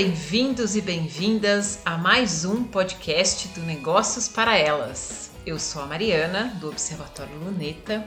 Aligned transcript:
Bem-vindos 0.00 0.76
e 0.76 0.80
bem-vindas 0.80 1.80
a 1.84 1.98
mais 1.98 2.44
um 2.44 2.62
podcast 2.62 3.48
do 3.48 3.62
Negócios 3.62 4.28
para 4.28 4.56
Elas. 4.56 5.32
Eu 5.44 5.58
sou 5.58 5.82
a 5.82 5.86
Mariana, 5.86 6.56
do 6.60 6.68
Observatório 6.68 7.34
Luneta, 7.34 8.06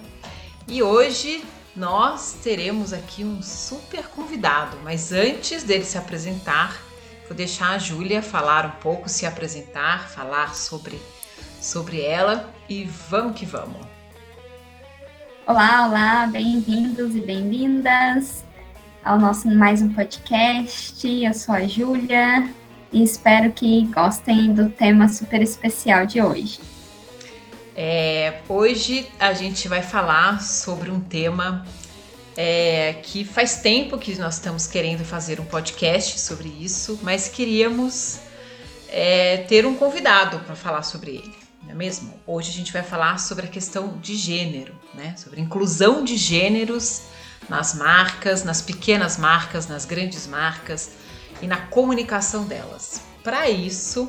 e 0.69 0.81
hoje 0.81 1.43
nós 1.75 2.37
teremos 2.41 2.93
aqui 2.93 3.25
um 3.25 3.43
super 3.43 4.07
convidado, 4.07 4.77
mas 4.85 5.11
antes 5.11 5.63
dele 5.63 5.83
se 5.83 5.97
apresentar, 5.97 6.81
vou 7.27 7.35
deixar 7.35 7.71
a 7.71 7.77
Júlia 7.77 8.21
falar 8.21 8.65
um 8.65 8.79
pouco, 8.81 9.09
se 9.09 9.25
apresentar, 9.25 10.07
falar 10.07 10.55
sobre, 10.55 10.97
sobre 11.59 12.01
ela 12.01 12.53
e 12.69 12.85
vamos 12.85 13.37
que 13.37 13.45
vamos. 13.45 13.85
Olá, 15.45 15.89
olá, 15.89 16.27
bem-vindos 16.27 17.13
e 17.17 17.19
bem-vindas 17.19 18.45
ao 19.03 19.19
nosso 19.19 19.47
mais 19.49 19.81
um 19.81 19.91
podcast. 19.93 21.07
Eu 21.07 21.33
sou 21.33 21.55
a 21.55 21.65
Júlia 21.65 22.49
e 22.91 23.03
espero 23.03 23.51
que 23.51 23.85
gostem 23.87 24.53
do 24.53 24.69
tema 24.69 25.07
super 25.07 25.41
especial 25.41 26.05
de 26.05 26.21
hoje. 26.21 26.59
É, 27.75 28.41
hoje 28.47 29.07
a 29.19 29.33
gente 29.33 29.67
vai 29.67 29.81
falar 29.81 30.41
sobre 30.41 30.91
um 30.91 30.99
tema 30.99 31.65
é, 32.37 32.93
que 33.01 33.25
faz 33.25 33.57
tempo 33.61 33.97
que 33.97 34.15
nós 34.19 34.35
estamos 34.35 34.67
querendo 34.67 35.03
fazer 35.03 35.39
um 35.39 35.45
podcast 35.45 36.19
sobre 36.19 36.49
isso, 36.49 36.99
mas 37.01 37.27
queríamos 37.27 38.19
é, 38.87 39.37
ter 39.37 39.65
um 39.65 39.75
convidado 39.75 40.39
para 40.39 40.55
falar 40.55 40.83
sobre 40.83 41.11
ele, 41.11 41.35
não 41.63 41.71
é 41.71 41.73
mesmo? 41.73 42.13
Hoje 42.27 42.51
a 42.51 42.53
gente 42.53 42.71
vai 42.71 42.83
falar 42.83 43.17
sobre 43.19 43.47
a 43.47 43.49
questão 43.49 43.97
de 43.99 44.15
gênero, 44.15 44.75
né? 44.93 45.15
Sobre 45.17 45.41
inclusão 45.41 46.03
de 46.03 46.17
gêneros 46.17 47.03
nas 47.49 47.73
marcas, 47.73 48.43
nas 48.43 48.61
pequenas 48.61 49.17
marcas, 49.17 49.67
nas 49.67 49.85
grandes 49.85 50.27
marcas 50.27 50.91
e 51.41 51.47
na 51.47 51.57
comunicação 51.57 52.45
delas. 52.45 53.01
Para 53.23 53.49
isso, 53.49 54.07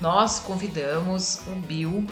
nós 0.00 0.38
convidamos 0.38 1.40
o 1.46 1.54
Bill, 1.54 2.06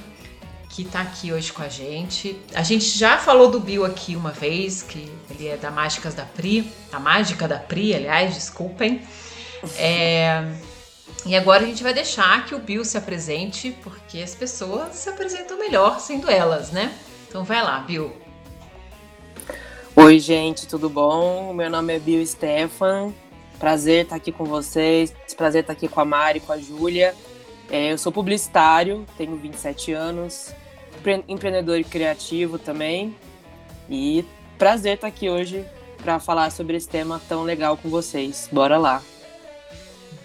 que 0.68 0.82
está 0.82 1.02
aqui 1.02 1.32
hoje 1.32 1.52
com 1.52 1.62
a 1.62 1.68
gente. 1.68 2.40
A 2.54 2.62
gente 2.62 2.86
já 2.86 3.18
falou 3.18 3.50
do 3.50 3.60
Bill 3.60 3.84
aqui 3.84 4.16
uma 4.16 4.30
vez, 4.30 4.82
que 4.82 5.12
ele 5.30 5.48
é 5.48 5.56
da 5.56 5.70
Mágicas 5.70 6.14
da 6.14 6.24
Pri, 6.24 6.72
da 6.90 6.98
Mágica 6.98 7.46
da 7.46 7.58
Pri, 7.58 7.94
aliás, 7.94 8.34
desculpem. 8.34 9.02
É, 9.76 10.42
e 11.26 11.36
agora 11.36 11.62
a 11.62 11.66
gente 11.66 11.82
vai 11.82 11.92
deixar 11.92 12.46
que 12.46 12.54
o 12.54 12.58
Bill 12.58 12.84
se 12.84 12.96
apresente, 12.96 13.76
porque 13.82 14.18
as 14.18 14.34
pessoas 14.34 14.96
se 14.96 15.08
apresentam 15.08 15.58
melhor 15.58 16.00
sendo 16.00 16.30
elas, 16.30 16.70
né? 16.70 16.92
Então 17.28 17.44
vai 17.44 17.62
lá, 17.62 17.78
Bill. 17.80 18.21
Oi, 20.04 20.18
gente, 20.18 20.66
tudo 20.66 20.88
bom? 20.88 21.54
Meu 21.54 21.70
nome 21.70 21.94
é 21.94 21.98
Bill 22.00 22.26
Stefan. 22.26 23.14
Prazer 23.56 24.02
estar 24.02 24.16
aqui 24.16 24.32
com 24.32 24.44
vocês. 24.44 25.14
Prazer 25.36 25.60
estar 25.60 25.74
aqui 25.74 25.86
com 25.86 26.00
a 26.00 26.04
Mari, 26.04 26.40
com 26.40 26.52
a 26.52 26.58
Júlia. 26.58 27.14
É, 27.70 27.92
eu 27.92 27.96
sou 27.96 28.10
publicitário, 28.10 29.06
tenho 29.16 29.36
27 29.36 29.92
anos, 29.92 30.52
empreendedor 31.28 31.78
e 31.78 31.84
criativo 31.84 32.58
também. 32.58 33.16
E 33.88 34.24
prazer 34.58 34.96
estar 34.96 35.06
aqui 35.06 35.30
hoje 35.30 35.64
para 35.98 36.18
falar 36.18 36.50
sobre 36.50 36.76
esse 36.76 36.88
tema 36.88 37.22
tão 37.28 37.44
legal 37.44 37.76
com 37.76 37.88
vocês. 37.88 38.48
Bora 38.50 38.76
lá. 38.76 39.00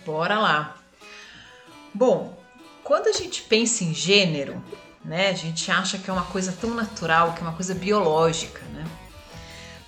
Bora 0.03 0.39
lá. 0.39 0.77
Bom, 1.93 2.35
quando 2.83 3.09
a 3.09 3.13
gente 3.13 3.43
pensa 3.43 3.83
em 3.83 3.93
gênero, 3.93 4.59
né, 5.05 5.29
a 5.29 5.33
gente 5.33 5.69
acha 5.69 5.99
que 5.99 6.09
é 6.09 6.13
uma 6.13 6.25
coisa 6.25 6.51
tão 6.51 6.71
natural, 6.71 7.33
que 7.33 7.41
é 7.41 7.43
uma 7.43 7.53
coisa 7.53 7.75
biológica, 7.75 8.63
né? 8.73 8.83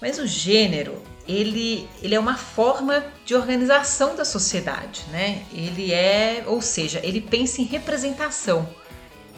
Mas 0.02 0.18
o 0.18 0.26
gênero, 0.26 1.02
ele, 1.28 1.88
ele 2.02 2.16
é 2.16 2.20
uma 2.20 2.38
forma 2.38 3.06
de 3.26 3.36
organização 3.36 4.16
da 4.16 4.24
sociedade, 4.24 5.04
né? 5.12 5.44
Ele 5.54 5.94
é, 5.94 6.44
ou 6.48 6.62
seja, 6.62 7.02
ele 7.04 7.20
pensa 7.20 7.62
em 7.62 7.66
representação. 7.66 8.68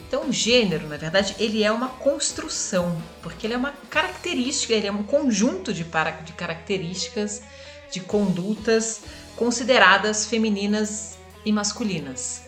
Então, 0.06 0.28
o 0.28 0.32
gênero, 0.32 0.86
na 0.88 0.96
verdade, 0.98 1.34
ele 1.38 1.64
é 1.64 1.72
uma 1.72 1.88
construção, 1.88 3.00
porque 3.22 3.46
ele 3.46 3.54
é 3.54 3.56
uma 3.56 3.72
característica, 3.88 4.74
ele 4.74 4.86
é 4.86 4.92
um 4.92 5.02
conjunto 5.02 5.72
de, 5.72 5.84
para, 5.84 6.10
de 6.10 6.34
características, 6.34 7.42
de 7.90 8.00
condutas 8.00 9.00
consideradas 9.36 10.26
femininas 10.26 11.16
e 11.44 11.50
masculinas. 11.50 12.42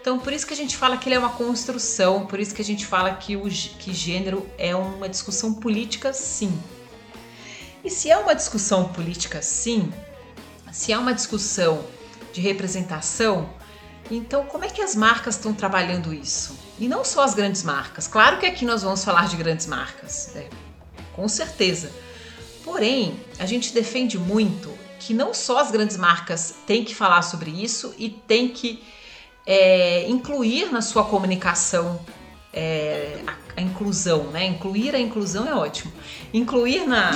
Então, 0.00 0.18
por 0.18 0.32
isso 0.32 0.46
que 0.46 0.54
a 0.54 0.56
gente 0.56 0.76
fala 0.76 0.96
que 0.98 1.08
ele 1.08 1.16
é 1.16 1.18
uma 1.18 1.30
construção, 1.30 2.26
por 2.26 2.38
isso 2.38 2.54
que 2.54 2.62
a 2.62 2.64
gente 2.64 2.86
fala 2.86 3.14
que, 3.14 3.34
o, 3.34 3.48
que 3.48 3.92
gênero 3.92 4.46
é 4.56 4.76
uma 4.76 5.08
discussão 5.08 5.54
política, 5.54 6.12
sim. 6.12 6.56
E 7.86 7.90
se 7.90 8.10
é 8.10 8.18
uma 8.18 8.34
discussão 8.34 8.88
política, 8.88 9.40
sim, 9.40 9.92
se 10.72 10.92
é 10.92 10.98
uma 10.98 11.14
discussão 11.14 11.84
de 12.32 12.40
representação, 12.40 13.48
então 14.10 14.44
como 14.46 14.64
é 14.64 14.68
que 14.68 14.82
as 14.82 14.96
marcas 14.96 15.36
estão 15.36 15.54
trabalhando 15.54 16.12
isso? 16.12 16.58
E 16.80 16.88
não 16.88 17.04
só 17.04 17.22
as 17.22 17.32
grandes 17.32 17.62
marcas. 17.62 18.08
Claro 18.08 18.40
que 18.40 18.46
aqui 18.46 18.64
nós 18.64 18.82
vamos 18.82 19.04
falar 19.04 19.28
de 19.28 19.36
grandes 19.36 19.68
marcas, 19.68 20.32
né? 20.34 20.48
com 21.12 21.28
certeza. 21.28 21.92
Porém, 22.64 23.20
a 23.38 23.46
gente 23.46 23.72
defende 23.72 24.18
muito 24.18 24.68
que 24.98 25.14
não 25.14 25.32
só 25.32 25.60
as 25.60 25.70
grandes 25.70 25.96
marcas 25.96 26.56
têm 26.66 26.84
que 26.84 26.92
falar 26.92 27.22
sobre 27.22 27.52
isso 27.52 27.94
e 27.96 28.10
têm 28.10 28.48
que 28.48 28.82
é, 29.46 30.08
incluir 30.08 30.72
na 30.72 30.82
sua 30.82 31.04
comunicação 31.04 32.00
é, 32.52 33.20
a 33.24 33.46
a 33.56 33.62
inclusão, 33.62 34.24
né? 34.24 34.44
Incluir 34.44 34.94
a 34.94 35.00
inclusão 35.00 35.48
é 35.48 35.54
ótimo. 35.54 35.90
Incluir 36.32 36.86
na, 36.86 37.12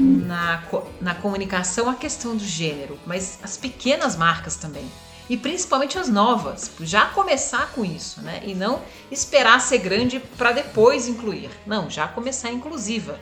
na, 0.00 0.62
na 1.00 1.14
comunicação 1.14 1.88
a 1.88 1.94
questão 1.94 2.36
do 2.36 2.44
gênero, 2.44 2.98
mas 3.06 3.38
as 3.42 3.56
pequenas 3.56 4.16
marcas 4.16 4.56
também. 4.56 4.84
E 5.28 5.36
principalmente 5.36 5.96
as 5.96 6.08
novas, 6.08 6.72
já 6.80 7.06
começar 7.06 7.70
com 7.72 7.84
isso, 7.84 8.20
né? 8.20 8.42
E 8.44 8.52
não 8.52 8.82
esperar 9.12 9.60
ser 9.60 9.78
grande 9.78 10.18
para 10.18 10.50
depois 10.50 11.06
incluir. 11.06 11.50
Não, 11.64 11.88
já 11.88 12.08
começar 12.08 12.50
inclusiva. 12.50 13.16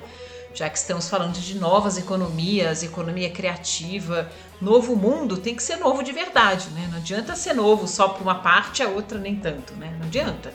Já 0.54 0.70
que 0.70 0.78
estamos 0.78 1.08
falando 1.08 1.34
de 1.34 1.58
novas 1.58 1.98
economias, 1.98 2.82
economia 2.82 3.30
criativa, 3.30 4.30
novo 4.58 4.96
mundo, 4.96 5.36
tem 5.36 5.54
que 5.54 5.62
ser 5.62 5.76
novo 5.76 6.02
de 6.02 6.10
verdade, 6.10 6.70
né? 6.70 6.88
Não 6.90 6.96
adianta 6.96 7.36
ser 7.36 7.52
novo 7.52 7.86
só 7.86 8.08
para 8.08 8.22
uma 8.22 8.36
parte, 8.36 8.82
a 8.82 8.88
outra 8.88 9.18
nem 9.18 9.36
tanto, 9.36 9.74
né? 9.74 9.94
Não 9.98 10.06
adianta. 10.06 10.54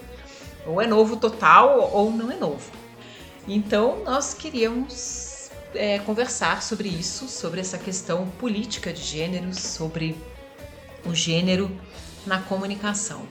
Ou 0.66 0.82
é 0.82 0.88
novo 0.88 1.18
total 1.18 1.92
ou 1.94 2.10
não 2.10 2.32
é 2.32 2.36
novo. 2.36 2.72
Então 3.48 4.04
nós 4.04 4.34
queríamos 4.34 5.33
é, 5.76 6.00
conversar 6.00 6.62
sobre 6.62 6.90
isso, 6.90 7.28
sobre 7.28 7.60
essa 7.60 7.78
questão 7.78 8.28
política 8.40 8.92
de 8.92 9.02
gêneros, 9.02 9.60
sobre 9.60 10.16
o 11.06 11.14
gênero 11.14 11.72
na 12.26 12.40
comunicação. 12.40 13.22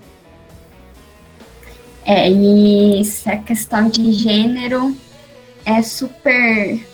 É, 2.04 2.28
e 2.30 3.00
essa 3.00 3.36
questão 3.36 3.88
de 3.88 4.12
gênero 4.12 4.96
é 5.64 5.82
super 5.82 6.84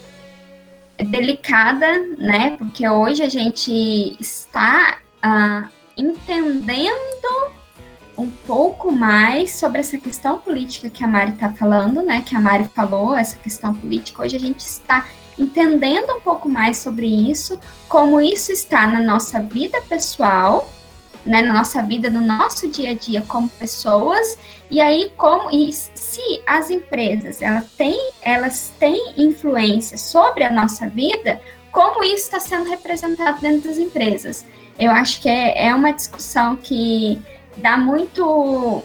delicada, 0.99 1.87
né? 2.19 2.57
Porque 2.59 2.87
hoje 2.87 3.23
a 3.23 3.29
gente 3.29 4.17
está 4.21 4.99
ah, 5.23 5.69
entendendo 5.97 7.53
um 8.17 8.29
pouco 8.29 8.91
mais 8.91 9.53
sobre 9.53 9.81
essa 9.81 9.97
questão 9.97 10.39
política 10.39 10.91
que 10.91 11.05
a 11.05 11.07
Mari 11.07 11.33
está 11.33 11.53
falando, 11.53 12.03
né? 12.03 12.23
Que 12.27 12.37
a 12.37 12.41
Mari 12.41 12.69
falou, 12.75 13.17
essa 13.17 13.37
questão 13.37 13.73
política. 13.73 14.23
Hoje 14.23 14.37
a 14.37 14.41
gente 14.41 14.61
está 14.61 15.07
entendendo 15.39 16.13
um 16.17 16.21
pouco 16.21 16.49
mais 16.49 16.79
sobre 16.79 17.07
isso, 17.07 17.59
como 17.89 18.21
isso 18.21 18.53
está 18.53 18.87
na 18.87 19.01
nossa 19.01 19.41
vida 19.41 19.81
pessoal, 19.83 20.69
né, 21.25 21.43
na 21.43 21.53
nossa 21.53 21.83
vida, 21.83 22.09
no 22.09 22.21
nosso 22.21 22.69
dia 22.69 22.91
a 22.91 22.95
dia 22.95 23.23
como 23.27 23.49
pessoas, 23.49 24.39
e 24.71 24.81
aí 24.81 25.13
como 25.17 25.51
e 25.51 25.73
se 25.73 26.43
as 26.47 26.71
empresas 26.71 27.43
elas 27.43 27.71
têm, 27.77 28.13
elas 28.23 28.73
têm 28.79 29.15
influência 29.17 29.99
sobre 29.99 30.45
a 30.45 30.51
nossa 30.51 30.89
vida, 30.89 31.41
como 31.71 32.03
isso 32.03 32.25
está 32.25 32.41
sendo 32.41 32.69
representado 32.69 33.41
dentro 33.41 33.69
das 33.69 33.79
empresas. 33.79 34.45
Eu 34.79 34.91
acho 34.91 35.21
que 35.21 35.29
é, 35.29 35.67
é 35.67 35.75
uma 35.75 35.93
discussão 35.93 36.57
que 36.57 37.21
dá 37.57 37.77
muito. 37.77 38.83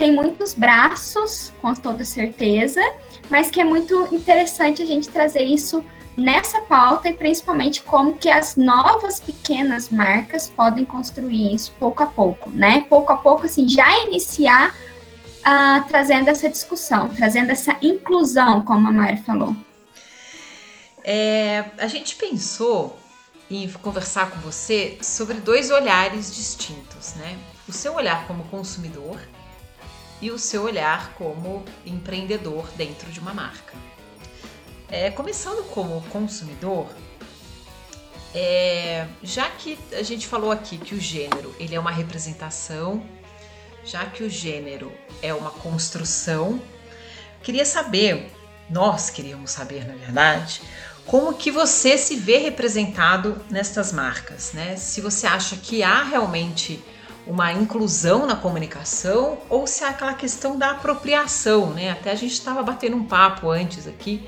Tem 0.00 0.10
muitos 0.10 0.54
braços, 0.54 1.52
com 1.60 1.74
toda 1.74 2.06
certeza, 2.06 2.80
mas 3.28 3.50
que 3.50 3.60
é 3.60 3.64
muito 3.64 4.08
interessante 4.10 4.82
a 4.82 4.86
gente 4.86 5.10
trazer 5.10 5.42
isso 5.42 5.84
nessa 6.16 6.62
pauta 6.62 7.10
e 7.10 7.12
principalmente 7.12 7.82
como 7.82 8.16
que 8.16 8.30
as 8.30 8.56
novas 8.56 9.20
pequenas 9.20 9.90
marcas 9.90 10.48
podem 10.48 10.86
construir 10.86 11.54
isso 11.54 11.74
pouco 11.78 12.02
a 12.02 12.06
pouco, 12.06 12.48
né? 12.48 12.86
Pouco 12.88 13.12
a 13.12 13.18
pouco, 13.18 13.44
assim, 13.44 13.68
já 13.68 14.02
iniciar 14.06 14.74
uh, 15.40 15.86
trazendo 15.86 16.30
essa 16.30 16.48
discussão, 16.48 17.10
trazendo 17.10 17.50
essa 17.50 17.76
inclusão, 17.82 18.62
como 18.62 18.88
a 18.88 18.92
Mari 18.92 19.18
falou. 19.18 19.54
É, 21.04 21.66
a 21.76 21.86
gente 21.86 22.16
pensou 22.16 22.98
em 23.50 23.68
conversar 23.68 24.30
com 24.30 24.40
você 24.40 24.96
sobre 25.02 25.34
dois 25.40 25.70
olhares 25.70 26.34
distintos, 26.34 27.16
né? 27.16 27.38
o 27.70 27.72
seu 27.72 27.94
olhar 27.94 28.26
como 28.26 28.44
consumidor 28.44 29.20
e 30.20 30.30
o 30.30 30.38
seu 30.38 30.62
olhar 30.62 31.14
como 31.14 31.64
empreendedor 31.84 32.68
dentro 32.76 33.10
de 33.10 33.20
uma 33.20 33.32
marca. 33.32 33.74
É, 34.88 35.10
começando 35.10 35.64
como 35.70 36.00
consumidor, 36.08 36.88
é, 38.34 39.06
já 39.22 39.48
que 39.50 39.78
a 39.92 40.02
gente 40.02 40.26
falou 40.26 40.52
aqui 40.52 40.78
que 40.78 40.94
o 40.94 41.00
gênero 41.00 41.54
ele 41.58 41.74
é 41.74 41.80
uma 41.80 41.90
representação, 41.90 43.02
já 43.84 44.06
que 44.06 44.22
o 44.22 44.30
gênero 44.30 44.92
é 45.22 45.32
uma 45.32 45.50
construção, 45.50 46.60
queria 47.42 47.64
saber, 47.64 48.30
nós 48.68 49.10
queríamos 49.10 49.50
saber, 49.50 49.86
na 49.86 49.94
verdade, 49.94 50.60
como 51.06 51.34
que 51.34 51.50
você 51.50 51.98
se 51.98 52.14
vê 52.14 52.36
representado 52.38 53.44
nestas 53.50 53.92
marcas, 53.92 54.52
né? 54.52 54.76
Se 54.76 55.00
você 55.00 55.26
acha 55.26 55.56
que 55.56 55.82
há 55.82 56.04
realmente 56.04 56.82
uma 57.30 57.52
inclusão 57.52 58.26
na 58.26 58.34
comunicação 58.34 59.38
ou 59.48 59.64
se 59.64 59.84
há 59.84 59.90
aquela 59.90 60.14
questão 60.14 60.58
da 60.58 60.72
apropriação, 60.72 61.70
né? 61.70 61.92
Até 61.92 62.10
a 62.10 62.14
gente 62.16 62.32
estava 62.32 62.60
batendo 62.60 62.96
um 62.96 63.04
papo 63.04 63.48
antes 63.48 63.86
aqui, 63.86 64.20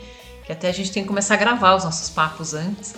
que 0.44 0.52
até 0.52 0.68
a 0.68 0.72
gente 0.72 0.92
tem 0.92 1.02
que 1.02 1.08
começar 1.08 1.34
a 1.34 1.36
gravar 1.36 1.74
os 1.74 1.82
nossos 1.82 2.08
papos 2.08 2.54
antes, 2.54 2.94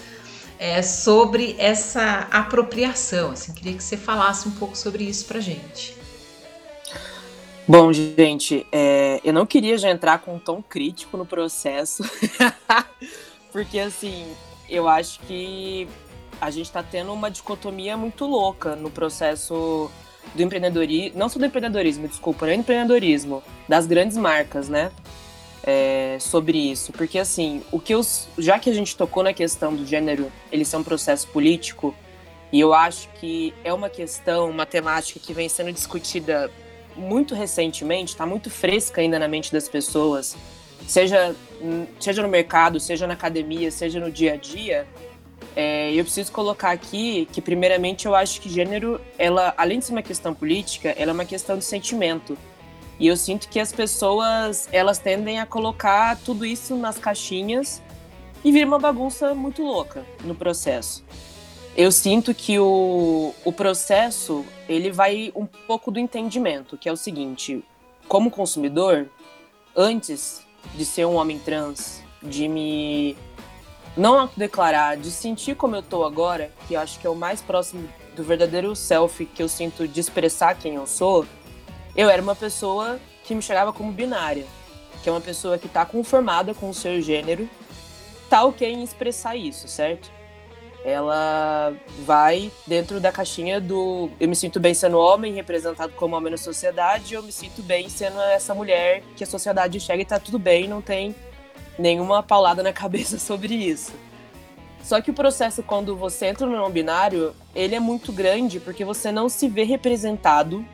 é, 0.58 0.82
sobre 0.82 1.56
essa 1.58 2.28
apropriação. 2.30 3.30
Assim, 3.30 3.54
queria 3.54 3.72
que 3.72 3.82
você 3.82 3.96
falasse 3.96 4.46
um 4.46 4.50
pouco 4.50 4.76
sobre 4.76 5.04
isso 5.04 5.24
pra 5.24 5.40
gente. 5.40 5.96
Bom, 7.66 7.90
gente, 7.90 8.66
é, 8.70 9.22
eu 9.24 9.32
não 9.32 9.46
queria 9.46 9.78
já 9.78 9.88
entrar 9.88 10.18
com 10.18 10.34
um 10.34 10.38
tom 10.38 10.62
crítico 10.62 11.16
no 11.16 11.24
processo, 11.24 12.04
porque 13.50 13.78
assim, 13.78 14.26
eu 14.68 14.86
acho 14.86 15.18
que 15.20 15.88
a 16.44 16.50
gente 16.50 16.66
está 16.66 16.82
tendo 16.82 17.12
uma 17.12 17.30
dicotomia 17.30 17.96
muito 17.96 18.26
louca 18.26 18.76
no 18.76 18.90
processo 18.90 19.90
do 20.34 20.42
empreendedorismo, 20.42 21.18
não 21.18 21.28
só 21.28 21.38
do 21.38 21.46
empreendedorismo, 21.46 22.06
desculpa, 22.08 22.48
é 22.48 22.54
empreendedorismo, 22.54 23.42
das 23.68 23.86
grandes 23.86 24.16
marcas, 24.16 24.68
né? 24.68 24.90
É, 25.66 26.18
sobre 26.20 26.58
isso, 26.58 26.92
porque 26.92 27.18
assim, 27.18 27.62
o 27.72 27.80
que 27.80 27.94
os, 27.94 28.28
já 28.36 28.58
que 28.58 28.68
a 28.68 28.74
gente 28.74 28.94
tocou 28.94 29.22
na 29.22 29.32
questão 29.32 29.74
do 29.74 29.86
gênero, 29.86 30.30
ele 30.52 30.62
ser 30.62 30.76
um 30.76 30.84
processo 30.84 31.26
político, 31.28 31.94
e 32.52 32.60
eu 32.60 32.74
acho 32.74 33.08
que 33.14 33.54
é 33.64 33.72
uma 33.72 33.88
questão, 33.88 34.50
uma 34.50 34.66
temática 34.66 35.18
que 35.18 35.32
vem 35.32 35.48
sendo 35.48 35.72
discutida 35.72 36.50
muito 36.94 37.34
recentemente, 37.34 38.12
está 38.12 38.26
muito 38.26 38.50
fresca 38.50 39.00
ainda 39.00 39.18
na 39.18 39.26
mente 39.26 39.50
das 39.50 39.66
pessoas, 39.66 40.36
seja, 40.86 41.34
seja 41.98 42.22
no 42.22 42.28
mercado, 42.28 42.78
seja 42.78 43.06
na 43.06 43.14
academia, 43.14 43.70
seja 43.70 43.98
no 43.98 44.10
dia 44.10 44.34
a 44.34 44.36
dia, 44.36 44.86
é, 45.56 45.92
eu 45.92 46.02
preciso 46.04 46.32
colocar 46.32 46.70
aqui 46.70 47.28
que, 47.32 47.40
primeiramente, 47.40 48.06
eu 48.06 48.14
acho 48.14 48.40
que 48.40 48.48
gênero, 48.48 49.00
ela, 49.18 49.54
além 49.56 49.78
de 49.78 49.84
ser 49.84 49.92
uma 49.92 50.02
questão 50.02 50.34
política, 50.34 50.90
ela 50.98 51.12
é 51.12 51.14
uma 51.14 51.24
questão 51.24 51.56
de 51.56 51.64
sentimento. 51.64 52.36
E 52.98 53.06
eu 53.06 53.16
sinto 53.16 53.48
que 53.48 53.60
as 53.60 53.72
pessoas, 53.72 54.68
elas 54.72 54.98
tendem 54.98 55.40
a 55.40 55.46
colocar 55.46 56.16
tudo 56.24 56.44
isso 56.44 56.76
nas 56.76 56.98
caixinhas 56.98 57.82
e 58.44 58.52
vira 58.52 58.66
uma 58.66 58.78
bagunça 58.78 59.34
muito 59.34 59.62
louca 59.62 60.04
no 60.24 60.34
processo. 60.34 61.04
Eu 61.76 61.90
sinto 61.90 62.32
que 62.32 62.58
o, 62.58 63.34
o 63.44 63.52
processo, 63.52 64.44
ele 64.68 64.92
vai 64.92 65.32
um 65.34 65.44
pouco 65.44 65.90
do 65.90 65.98
entendimento, 65.98 66.76
que 66.76 66.88
é 66.88 66.92
o 66.92 66.96
seguinte, 66.96 67.64
como 68.06 68.30
consumidor, 68.30 69.08
antes 69.74 70.46
de 70.74 70.84
ser 70.84 71.04
um 71.04 71.16
homem 71.16 71.38
trans, 71.38 72.00
de 72.22 72.46
me 72.46 73.16
não 73.96 74.28
declarar, 74.36 74.96
de 74.96 75.10
sentir 75.10 75.54
como 75.54 75.76
eu 75.76 75.82
tô 75.82 76.04
agora, 76.04 76.50
que 76.66 76.74
eu 76.74 76.80
acho 76.80 76.98
que 76.98 77.06
é 77.06 77.10
o 77.10 77.14
mais 77.14 77.40
próximo 77.40 77.88
do 78.16 78.22
verdadeiro 78.22 78.74
self 78.74 79.24
que 79.26 79.42
eu 79.42 79.48
sinto 79.48 79.86
de 79.86 80.00
expressar 80.00 80.56
quem 80.56 80.74
eu 80.74 80.86
sou, 80.86 81.26
eu 81.96 82.08
era 82.08 82.20
uma 82.20 82.34
pessoa 82.34 82.98
que 83.22 83.34
me 83.34 83.42
chegava 83.42 83.72
como 83.72 83.92
binária, 83.92 84.46
que 85.02 85.08
é 85.08 85.12
uma 85.12 85.20
pessoa 85.20 85.58
que 85.58 85.68
tá 85.68 85.84
conformada 85.84 86.54
com 86.54 86.68
o 86.68 86.74
seu 86.74 87.00
gênero, 87.00 87.48
tá 88.28 88.44
ok 88.44 88.68
em 88.68 88.82
expressar 88.82 89.36
isso, 89.36 89.68
certo? 89.68 90.10
Ela 90.84 91.72
vai 92.04 92.52
dentro 92.66 93.00
da 93.00 93.10
caixinha 93.10 93.58
do 93.58 94.10
eu 94.20 94.28
me 94.28 94.36
sinto 94.36 94.60
bem 94.60 94.74
sendo 94.74 94.98
homem, 94.98 95.32
representado 95.32 95.94
como 95.94 96.14
homem 96.14 96.32
na 96.32 96.36
sociedade, 96.36 97.14
eu 97.14 97.22
me 97.22 97.32
sinto 97.32 97.62
bem 97.62 97.88
sendo 97.88 98.20
essa 98.20 98.54
mulher 98.54 99.02
que 99.16 99.24
a 99.24 99.26
sociedade 99.26 99.80
chega 99.80 100.02
e 100.02 100.04
tá 100.04 100.18
tudo 100.18 100.38
bem, 100.38 100.68
não 100.68 100.82
tem 100.82 101.14
nenhuma 101.78 102.22
paulada 102.22 102.62
na 102.62 102.72
cabeça 102.74 103.18
sobre 103.18 103.54
isso. 103.54 103.92
Só 104.82 105.00
que 105.00 105.10
o 105.10 105.14
processo, 105.14 105.62
quando 105.62 105.96
você 105.96 106.26
entra 106.26 106.46
no 106.46 106.52
não 106.52 106.70
binário, 106.70 107.34
ele 107.54 107.74
é 107.74 107.80
muito 107.80 108.12
grande 108.12 108.60
porque 108.60 108.84
você 108.84 109.10
não 109.10 109.30
se 109.30 109.48
vê 109.48 109.64
representado 109.64 110.64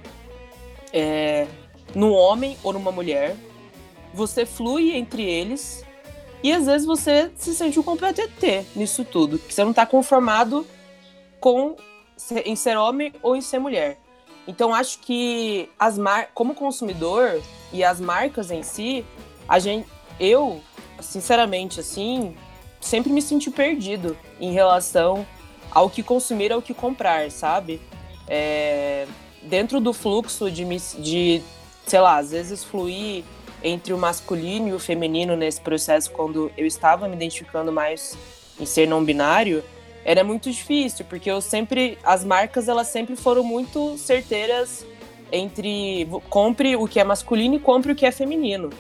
é, 0.92 1.46
num 1.94 2.12
homem 2.12 2.56
ou 2.62 2.72
numa 2.72 2.90
mulher. 2.90 3.36
Você 4.12 4.44
flui 4.44 4.96
entre 4.96 5.22
eles 5.22 5.84
e 6.42 6.52
às 6.52 6.66
vezes 6.66 6.86
você 6.86 7.30
se 7.36 7.54
sente 7.54 7.78
um 7.78 7.84
completo 7.84 8.20
ET 8.20 8.66
nisso 8.74 9.04
tudo. 9.04 9.38
Que 9.38 9.54
você 9.54 9.62
não 9.62 9.70
está 9.70 9.86
conformado 9.86 10.66
com 11.38 11.76
em 12.44 12.56
ser 12.56 12.76
homem 12.76 13.12
ou 13.22 13.36
em 13.36 13.40
ser 13.40 13.58
mulher. 13.58 13.98
Então 14.46 14.74
acho 14.74 14.98
que 14.98 15.70
as 15.78 15.96
mar 15.96 16.30
como 16.34 16.54
consumidor 16.54 17.40
e 17.72 17.84
as 17.84 18.00
marcas 18.00 18.50
em 18.50 18.62
si, 18.62 19.04
a 19.48 19.58
gente, 19.58 19.88
eu 20.18 20.60
sinceramente, 21.02 21.80
assim, 21.80 22.34
sempre 22.80 23.12
me 23.12 23.20
senti 23.20 23.50
perdido 23.50 24.16
em 24.40 24.52
relação 24.52 25.26
ao 25.70 25.88
que 25.88 26.02
consumir, 26.02 26.52
ao 26.52 26.62
que 26.62 26.74
comprar, 26.74 27.30
sabe? 27.30 27.80
É, 28.28 29.06
dentro 29.42 29.80
do 29.80 29.92
fluxo 29.92 30.50
de, 30.50 30.64
de, 30.98 31.42
sei 31.86 32.00
lá, 32.00 32.18
às 32.18 32.30
vezes 32.30 32.64
fluir 32.64 33.24
entre 33.62 33.92
o 33.92 33.98
masculino 33.98 34.68
e 34.68 34.72
o 34.72 34.78
feminino 34.78 35.36
nesse 35.36 35.60
processo, 35.60 36.10
quando 36.10 36.50
eu 36.56 36.66
estava 36.66 37.06
me 37.06 37.14
identificando 37.14 37.70
mais 37.70 38.16
em 38.58 38.64
ser 38.64 38.86
não 38.86 39.04
binário, 39.04 39.62
era 40.04 40.24
muito 40.24 40.50
difícil, 40.50 41.04
porque 41.08 41.30
eu 41.30 41.40
sempre, 41.40 41.98
as 42.02 42.24
marcas, 42.24 42.68
elas 42.68 42.88
sempre 42.88 43.16
foram 43.16 43.44
muito 43.44 43.98
certeiras 43.98 44.84
entre 45.32 46.08
compre 46.28 46.74
o 46.74 46.88
que 46.88 46.98
é 46.98 47.04
masculino 47.04 47.54
e 47.56 47.60
compre 47.60 47.92
o 47.92 47.94
que 47.94 48.06
é 48.06 48.10
feminino. 48.10 48.70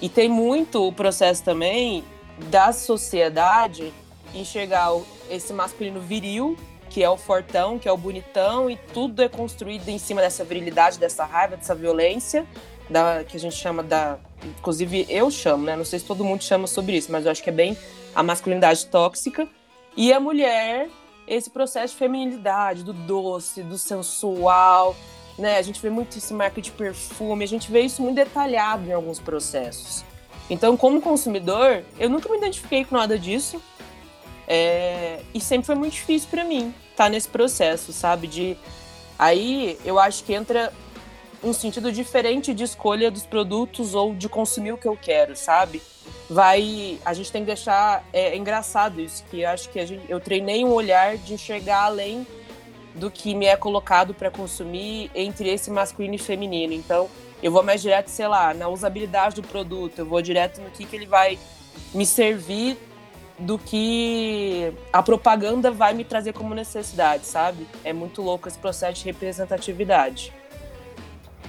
E 0.00 0.08
tem 0.08 0.28
muito 0.28 0.86
o 0.86 0.92
processo 0.92 1.42
também 1.42 2.04
da 2.50 2.72
sociedade 2.72 3.92
enxergar 4.34 4.90
esse 5.30 5.52
masculino 5.52 6.00
viril, 6.00 6.56
que 6.90 7.02
é 7.02 7.08
o 7.08 7.16
fortão, 7.16 7.78
que 7.78 7.88
é 7.88 7.92
o 7.92 7.96
bonitão, 7.96 8.70
e 8.70 8.76
tudo 8.92 9.22
é 9.22 9.28
construído 9.28 9.88
em 9.88 9.98
cima 9.98 10.20
dessa 10.20 10.44
virilidade, 10.44 10.98
dessa 10.98 11.24
raiva, 11.24 11.56
dessa 11.56 11.74
violência, 11.74 12.46
da, 12.88 13.24
que 13.24 13.36
a 13.36 13.40
gente 13.40 13.56
chama 13.56 13.82
da. 13.82 14.18
Inclusive 14.44 15.06
eu 15.08 15.30
chamo, 15.30 15.64
né? 15.64 15.74
Não 15.74 15.84
sei 15.84 15.98
se 15.98 16.04
todo 16.04 16.24
mundo 16.24 16.42
chama 16.42 16.66
sobre 16.66 16.96
isso, 16.96 17.10
mas 17.10 17.24
eu 17.24 17.30
acho 17.30 17.42
que 17.42 17.50
é 17.50 17.52
bem 17.52 17.76
a 18.14 18.22
masculinidade 18.22 18.86
tóxica. 18.86 19.48
E 19.96 20.12
a 20.12 20.20
mulher, 20.20 20.88
esse 21.26 21.50
processo 21.50 21.94
de 21.94 21.98
feminilidade, 21.98 22.84
do 22.84 22.92
doce, 22.92 23.62
do 23.62 23.78
sensual, 23.78 24.94
né? 25.38 25.58
A 25.58 25.62
gente 25.62 25.80
vê 25.80 25.90
muito 25.90 26.16
isso 26.16 26.32
em 26.32 26.36
marca 26.36 26.60
de 26.60 26.70
perfume, 26.70 27.44
a 27.44 27.48
gente 27.48 27.70
vê 27.70 27.80
isso 27.80 28.02
muito 28.02 28.16
detalhado 28.16 28.88
em 28.88 28.92
alguns 28.92 29.18
processos. 29.18 30.04
Então, 30.48 30.76
como 30.76 31.00
consumidor, 31.00 31.82
eu 31.98 32.08
nunca 32.08 32.28
me 32.28 32.38
identifiquei 32.38 32.84
com 32.84 32.96
nada 32.96 33.18
disso. 33.18 33.60
É... 34.48 35.22
e 35.34 35.40
sempre 35.40 35.66
foi 35.66 35.74
muito 35.74 35.94
difícil 35.94 36.28
para 36.30 36.44
mim 36.44 36.72
estar 36.92 37.04
tá 37.04 37.10
nesse 37.10 37.28
processo, 37.28 37.92
sabe? 37.92 38.28
De 38.28 38.56
aí 39.18 39.76
eu 39.84 39.98
acho 39.98 40.22
que 40.22 40.32
entra 40.32 40.72
um 41.42 41.52
sentido 41.52 41.90
diferente 41.90 42.54
de 42.54 42.62
escolha 42.62 43.10
dos 43.10 43.26
produtos 43.26 43.94
ou 43.94 44.14
de 44.14 44.28
consumir 44.28 44.72
o 44.72 44.78
que 44.78 44.86
eu 44.86 44.96
quero, 44.96 45.34
sabe? 45.36 45.82
Vai, 46.30 46.98
a 47.04 47.12
gente 47.12 47.30
tem 47.30 47.42
que 47.42 47.46
deixar 47.46 48.04
é, 48.12 48.28
é 48.28 48.36
engraçado 48.36 49.00
isso 49.00 49.24
que 49.24 49.40
eu 49.40 49.48
acho 49.48 49.68
que 49.68 49.84
gente, 49.84 50.04
eu 50.08 50.20
treinei 50.20 50.64
um 50.64 50.72
olhar 50.72 51.16
de 51.16 51.34
enxergar 51.34 51.84
além 51.84 52.26
do 52.96 53.10
que 53.10 53.34
me 53.34 53.46
é 53.46 53.56
colocado 53.56 54.14
para 54.14 54.30
consumir 54.30 55.10
entre 55.14 55.48
esse 55.48 55.70
masculino 55.70 56.14
e 56.14 56.18
feminino. 56.18 56.72
Então, 56.72 57.08
eu 57.42 57.52
vou 57.52 57.62
mais 57.62 57.82
direto, 57.82 58.08
sei 58.08 58.26
lá, 58.26 58.54
na 58.54 58.68
usabilidade 58.68 59.36
do 59.36 59.46
produto, 59.46 59.98
eu 59.98 60.06
vou 60.06 60.20
direto 60.22 60.60
no 60.60 60.70
que, 60.70 60.84
que 60.84 60.96
ele 60.96 61.06
vai 61.06 61.38
me 61.94 62.06
servir 62.06 62.78
do 63.38 63.58
que 63.58 64.72
a 64.92 65.02
propaganda 65.02 65.70
vai 65.70 65.92
me 65.92 66.04
trazer 66.04 66.32
como 66.32 66.54
necessidade, 66.54 67.26
sabe? 67.26 67.66
É 67.84 67.92
muito 67.92 68.22
louco 68.22 68.48
esse 68.48 68.58
processo 68.58 69.00
de 69.00 69.04
representatividade. 69.04 70.32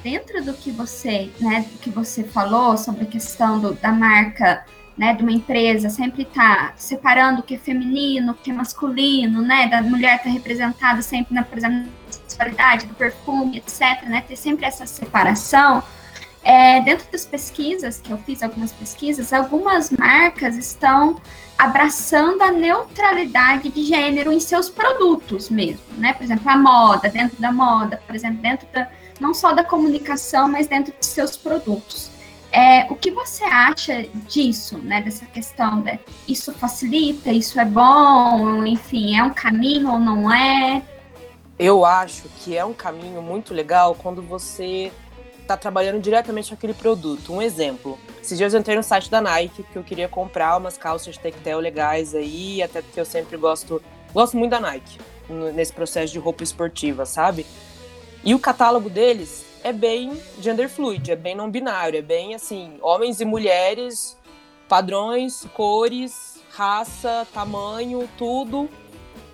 Dentro 0.03 0.43
do 0.43 0.53
que 0.53 0.69
você, 0.69 1.31
né, 1.39 1.65
que 1.81 1.89
você 1.89 2.23
falou 2.23 2.77
sobre 2.77 3.03
a 3.03 3.07
questão 3.07 3.59
do, 3.59 3.73
da 3.73 3.91
marca 3.91 4.65
né, 4.97 5.13
de 5.13 5.21
uma 5.21 5.31
empresa 5.31 5.89
sempre 5.89 6.23
está 6.23 6.73
separando 6.75 7.41
o 7.41 7.43
que 7.43 7.55
é 7.55 7.57
feminino, 7.57 8.31
o 8.31 8.35
que 8.35 8.49
é 8.49 8.53
masculino, 8.53 9.41
né, 9.41 9.67
da 9.67 9.81
mulher 9.81 10.21
tá 10.23 10.29
representada 10.29 11.01
sempre 11.01 11.35
na, 11.35 11.43
por 11.43 11.57
exemplo, 11.57 11.87
sexualidade, 12.09 12.87
do 12.87 12.95
perfume, 12.95 13.57
etc, 13.57 14.03
né, 14.07 14.23
ter 14.27 14.35
sempre 14.35 14.65
essa 14.65 14.85
separação. 14.87 15.83
É, 16.43 16.79
dentro 16.81 17.11
das 17.11 17.25
pesquisas 17.25 17.99
que 17.99 18.09
eu 18.09 18.17
fiz, 18.19 18.41
algumas 18.41 18.71
pesquisas, 18.71 19.33
algumas 19.33 19.91
marcas 19.91 20.55
estão 20.55 21.21
abraçando 21.57 22.41
a 22.41 22.51
neutralidade 22.51 23.69
de 23.69 23.83
gênero 23.83 24.31
em 24.31 24.39
seus 24.39 24.69
produtos 24.69 25.49
mesmo, 25.49 25.81
né? 25.97 26.13
Por 26.13 26.23
exemplo, 26.23 26.47
a 26.49 26.55
moda, 26.55 27.09
dentro 27.09 27.41
da 27.41 27.51
moda, 27.51 27.99
por 28.05 28.15
exemplo, 28.15 28.37
dentro 28.41 28.67
da, 28.71 28.87
não 29.19 29.33
só 29.33 29.53
da 29.53 29.63
comunicação, 29.63 30.47
mas 30.47 30.67
dentro 30.67 30.93
de 30.97 31.05
seus 31.05 31.35
produtos. 31.35 32.11
É, 32.51 32.91
o 32.91 32.95
que 32.95 33.11
você 33.11 33.43
acha 33.43 34.03
disso, 34.27 34.77
né? 34.77 35.01
Dessa 35.01 35.25
questão 35.25 35.81
de 35.81 35.99
isso 36.27 36.53
facilita, 36.53 37.31
isso 37.31 37.59
é 37.59 37.65
bom, 37.65 38.65
enfim, 38.65 39.17
é 39.17 39.23
um 39.23 39.33
caminho 39.33 39.91
ou 39.91 39.99
não 39.99 40.33
é? 40.33 40.81
Eu 41.59 41.83
acho 41.85 42.29
que 42.39 42.55
é 42.55 42.63
um 42.63 42.73
caminho 42.73 43.21
muito 43.21 43.53
legal 43.53 43.95
quando 43.95 44.21
você 44.21 44.91
está 45.41 45.57
trabalhando 45.57 46.01
diretamente 46.01 46.53
aquele 46.53 46.73
produto. 46.73 47.33
Um 47.33 47.41
exemplo, 47.41 47.97
esses 48.21 48.37
dias 48.37 48.53
eu 48.53 48.59
entrei 48.59 48.75
no 48.75 48.83
site 48.83 49.09
da 49.09 49.21
Nike 49.21 49.63
que 49.63 49.77
eu 49.77 49.83
queria 49.83 50.07
comprar 50.07 50.57
umas 50.57 50.77
calças 50.77 51.15
de 51.15 51.19
tectel 51.19 51.59
legais 51.59 52.13
aí, 52.13 52.61
até 52.61 52.81
porque 52.81 52.99
eu 52.99 53.05
sempre 53.05 53.37
gosto, 53.37 53.81
gosto 54.13 54.37
muito 54.37 54.51
da 54.51 54.59
Nike 54.59 54.99
nesse 55.53 55.73
processo 55.73 56.13
de 56.13 56.19
roupa 56.19 56.43
esportiva, 56.43 57.05
sabe? 57.05 57.45
E 58.23 58.35
o 58.35 58.39
catálogo 58.39 58.89
deles 58.89 59.46
é 59.67 59.73
bem 59.73 60.21
gender 60.39 60.69
fluid, 60.69 61.11
é 61.11 61.15
bem 61.15 61.35
não 61.35 61.49
binário, 61.49 61.99
é 61.99 62.01
bem 62.01 62.33
assim, 62.33 62.77
homens 62.81 63.19
e 63.19 63.25
mulheres, 63.25 64.17
padrões, 64.67 65.45
cores, 65.53 66.41
raça, 66.51 67.27
tamanho, 67.33 68.09
tudo 68.17 68.69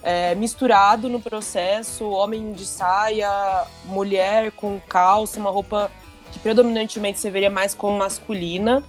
é, 0.03 0.35
misturado 0.35 1.07
no 1.07 1.19
processo, 1.19 2.09
homem 2.09 2.51
de 2.51 2.65
saia, 2.65 3.65
mulher 3.85 4.51
com 4.51 4.79
calça, 4.81 5.39
uma 5.39 5.49
roupa 5.49 5.89
que 6.31 6.39
predominantemente 6.39 7.19
se 7.19 7.29
veria 7.29 7.49
mais 7.49 7.73
como 7.73 7.97
masculina. 7.97 8.83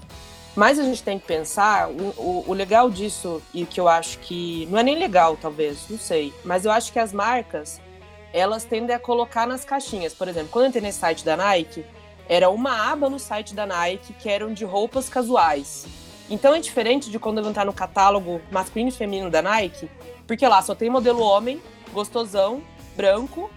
Mas 0.56 0.78
a 0.78 0.84
gente 0.84 1.02
tem 1.02 1.18
que 1.18 1.26
pensar, 1.26 1.88
o, 1.88 2.14
o, 2.16 2.44
o, 2.46 2.52
legal 2.52 2.88
disso, 2.88 3.42
e 3.52 3.66
que 3.66 3.80
eu 3.80 3.88
acho 3.88 4.20
que. 4.20 4.68
Não 4.70 4.78
é 4.78 4.84
nem 4.84 4.96
legal, 4.96 5.36
talvez, 5.36 5.84
não 5.90 5.98
sei. 5.98 6.32
Mas 6.44 6.64
eu 6.64 6.70
acho 6.70 6.92
que 6.92 6.98
as 7.00 7.12
marcas, 7.12 7.80
elas 8.34 8.64
tendem 8.64 8.94
a 8.94 8.98
colocar 8.98 9.46
nas 9.46 9.64
caixinhas. 9.64 10.12
Por 10.12 10.26
exemplo, 10.26 10.48
quando 10.50 10.64
eu 10.64 10.68
entrei 10.70 10.82
nesse 10.82 10.98
site 10.98 11.24
da 11.24 11.36
Nike, 11.36 11.86
era 12.28 12.50
uma 12.50 12.90
aba 12.90 13.08
no 13.08 13.18
site 13.18 13.54
da 13.54 13.64
Nike 13.64 14.12
que 14.12 14.28
eram 14.28 14.52
de 14.52 14.64
roupas 14.64 15.08
casuais. 15.08 15.86
Então 16.28 16.52
é 16.52 16.58
diferente 16.58 17.10
de 17.10 17.18
quando 17.18 17.38
eu 17.38 17.48
entrar 17.48 17.64
no 17.64 17.72
catálogo 17.72 18.40
masculino 18.50 18.88
e 18.88 18.92
feminino 18.92 19.30
da 19.30 19.40
Nike, 19.40 19.88
porque 20.26 20.46
lá 20.48 20.60
só 20.62 20.74
tem 20.74 20.90
modelo 20.90 21.20
homem, 21.22 21.62
gostosão, 21.92 22.60
branco, 22.96 23.48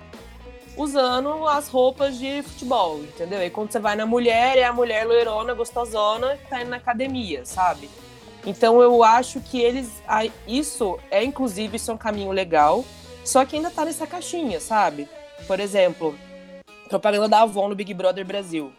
usando 0.77 1.47
as 1.47 1.69
roupas 1.69 2.19
de 2.19 2.43
futebol, 2.43 2.99
entendeu? 2.99 3.41
E 3.41 3.49
quando 3.49 3.71
você 3.71 3.79
vai 3.79 3.95
na 3.95 4.05
mulher, 4.05 4.59
é 4.59 4.63
a 4.63 4.73
mulher 4.73 5.07
loirona, 5.07 5.55
gostosona, 5.55 6.37
que 6.37 6.47
tá 6.47 6.61
indo 6.61 6.69
na 6.69 6.77
academia, 6.77 7.43
sabe? 7.45 7.89
Então 8.45 8.79
eu 8.79 9.03
acho 9.03 9.39
que 9.39 9.59
eles. 9.59 10.03
Isso 10.47 10.99
é, 11.09 11.23
inclusive, 11.23 11.77
isso 11.77 11.89
é 11.89 11.93
um 11.95 11.97
caminho 11.97 12.31
legal, 12.31 12.85
só 13.27 13.45
que 13.45 13.57
ainda 13.57 13.69
tá 13.69 13.83
nessa 13.83 14.07
caixinha, 14.07 14.59
sabe? 14.59 15.07
Por 15.45 15.59
exemplo, 15.59 16.17
propaganda 16.87 17.27
da 17.27 17.41
Avon 17.41 17.67
no 17.67 17.75
Big 17.75 17.93
Brother 17.93 18.25
Brasil. 18.25 18.71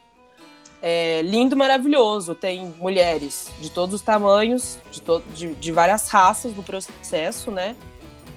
É 0.80 1.20
lindo, 1.22 1.54
maravilhoso. 1.54 2.34
Tem 2.34 2.74
mulheres 2.78 3.50
de 3.60 3.70
todos 3.70 3.94
os 3.94 4.00
tamanhos, 4.00 4.78
de, 4.90 5.02
to 5.02 5.22
de, 5.34 5.54
de 5.54 5.72
várias 5.72 6.08
raças 6.08 6.54
no 6.56 6.62
processo, 6.62 7.50
né? 7.50 7.76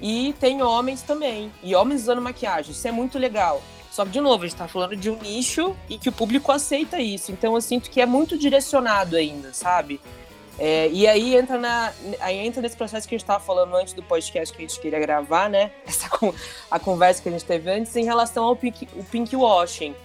E 0.01 0.34
tem 0.39 0.62
homens 0.62 1.01
também. 1.01 1.51
E 1.63 1.74
homens 1.75 2.01
usando 2.01 2.22
maquiagem. 2.22 2.72
Isso 2.72 2.88
é 2.88 2.91
muito 2.91 3.18
legal. 3.18 3.62
Só 3.89 4.03
que, 4.03 4.12
de 4.12 4.20
novo, 4.20 4.44
a 4.44 4.48
gente 4.48 4.58
tá 4.58 4.68
falando 4.68 4.96
de 4.96 5.10
um 5.10 5.18
nicho 5.18 5.75
e 5.89 5.98
que 5.98 6.10
o 6.10 6.12
público 6.12 6.51
aceita 6.51 7.00
isso. 7.00 7.32
Então 7.32 7.56
eu 7.56 7.62
sinto 7.62 7.89
que 7.89 8.01
é 8.01 8.06
muito 8.06 8.38
direcionado 8.38 9.15
ainda, 9.15 9.53
sabe? 9.53 10.01
É, 10.60 10.89
e 10.89 11.08
aí 11.08 11.36
entra, 11.36 11.58
na, 11.58 11.93
aí 12.20 12.38
entra 12.38 12.62
nesse 12.62 12.75
processo 12.75 13.08
que 13.08 13.15
a 13.15 13.17
gente 13.17 13.24
estava 13.24 13.43
falando 13.43 13.75
antes 13.75 13.93
do 13.93 14.03
podcast 14.03 14.55
que 14.55 14.63
a 14.63 14.67
gente 14.67 14.79
queria 14.79 15.00
gravar, 15.00 15.50
né? 15.50 15.72
Essa, 15.88 16.10
a 16.70 16.79
conversa 16.79 17.22
que 17.22 17.29
a 17.29 17.31
gente 17.31 17.46
teve 17.46 17.72
antes 17.72 17.96
em 17.96 18.03
relação 18.03 18.43
ao 18.43 18.55
pink, 18.55 18.88
o 18.96 19.03
pink 19.03 19.36
washing. 19.36 19.96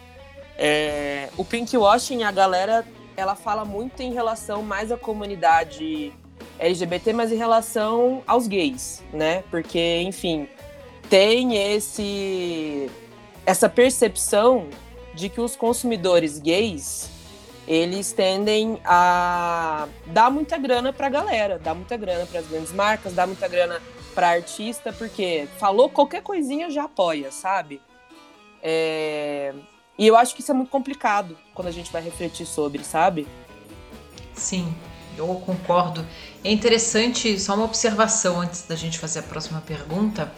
É, 0.57 1.29
o 1.37 1.45
pink 1.45 1.76
washing, 1.76 2.23
a 2.23 2.33
galera, 2.33 2.87
ela 3.17 3.35
fala 3.35 3.65
muito 3.65 4.03
em 4.03 4.12
relação 4.12 4.62
mais 4.62 4.91
à 4.91 4.97
comunidade 4.97 6.12
LGBT, 6.59 7.12
mas 7.12 7.33
em 7.33 7.37
relação 7.37 8.23
aos 8.26 8.47
gays, 8.47 9.03
né? 9.12 9.45
Porque, 9.50 10.00
enfim, 10.03 10.49
tem 11.11 11.57
esse 11.75 12.91
essa 13.45 13.69
percepção 13.69 14.69
de 15.15 15.29
que 15.29 15.41
os 15.41 15.55
consumidores 15.55 16.38
gays 16.38 17.09
eles 17.66 18.12
tendem 18.12 18.80
a 18.85 19.88
dar 20.06 20.30
muita 20.30 20.56
grana 20.56 20.92
para 20.92 21.06
a 21.06 21.11
galera, 21.11 21.58
dar 21.58 21.75
muita 21.75 21.96
grana 21.96 22.26
para 22.26 22.40
as 22.40 22.46
grandes 22.46 22.73
marcas, 22.73 23.12
dar 23.12 23.26
muita 23.26 23.49
grana 23.49 23.80
para 24.14 24.30
artista, 24.30 24.92
porque 24.92 25.49
falou 25.58 25.90
qualquer 25.90 26.23
coisinha 26.23 26.70
já 26.70 26.85
apoia, 26.85 27.30
sabe? 27.30 27.80
É... 28.62 29.52
E 29.99 30.06
eu 30.06 30.16
acho 30.16 30.35
que 30.35 30.42
isso 30.42 30.50
é 30.50 30.54
muito 30.54 30.70
complicado 30.70 31.37
quando 31.54 31.68
a 31.68 31.73
gente 31.73 31.90
vai 31.90 32.02
refletir 32.02 32.46
sobre, 32.46 32.85
sabe? 32.85 33.26
Sim, 34.35 34.75
eu 35.16 35.26
concordo. 35.46 36.06
É 36.44 36.50
interessante, 36.50 37.38
só 37.40 37.54
uma 37.54 37.64
observação 37.64 38.40
antes 38.40 38.62
da 38.66 38.76
gente 38.76 38.99
fazer 38.99 39.20
a 39.20 39.23
próxima 39.23 39.61
pergunta. 39.61 40.32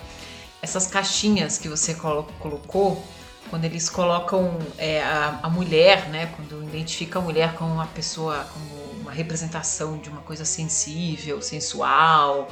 Essas 0.62 0.87
caixinhas 0.87 1.58
que 1.58 1.68
você 1.68 1.94
colocou, 1.94 3.02
quando 3.50 3.64
eles 3.64 3.88
colocam 3.88 4.59
é, 4.76 5.02
a, 5.02 5.40
a, 5.43 5.50
mulher, 5.50 6.09
né? 6.09 6.31
Quando 6.37 6.62
identifica 6.64 7.19
a 7.19 7.23
mulher 7.23 7.55
como 7.55 7.73
uma 7.73 7.87
pessoa, 7.87 8.47
como 8.52 9.00
uma 9.00 9.12
representação 9.12 9.99
de 9.99 10.09
uma 10.09 10.21
coisa 10.21 10.45
sensível, 10.45 11.40
sensual, 11.43 12.49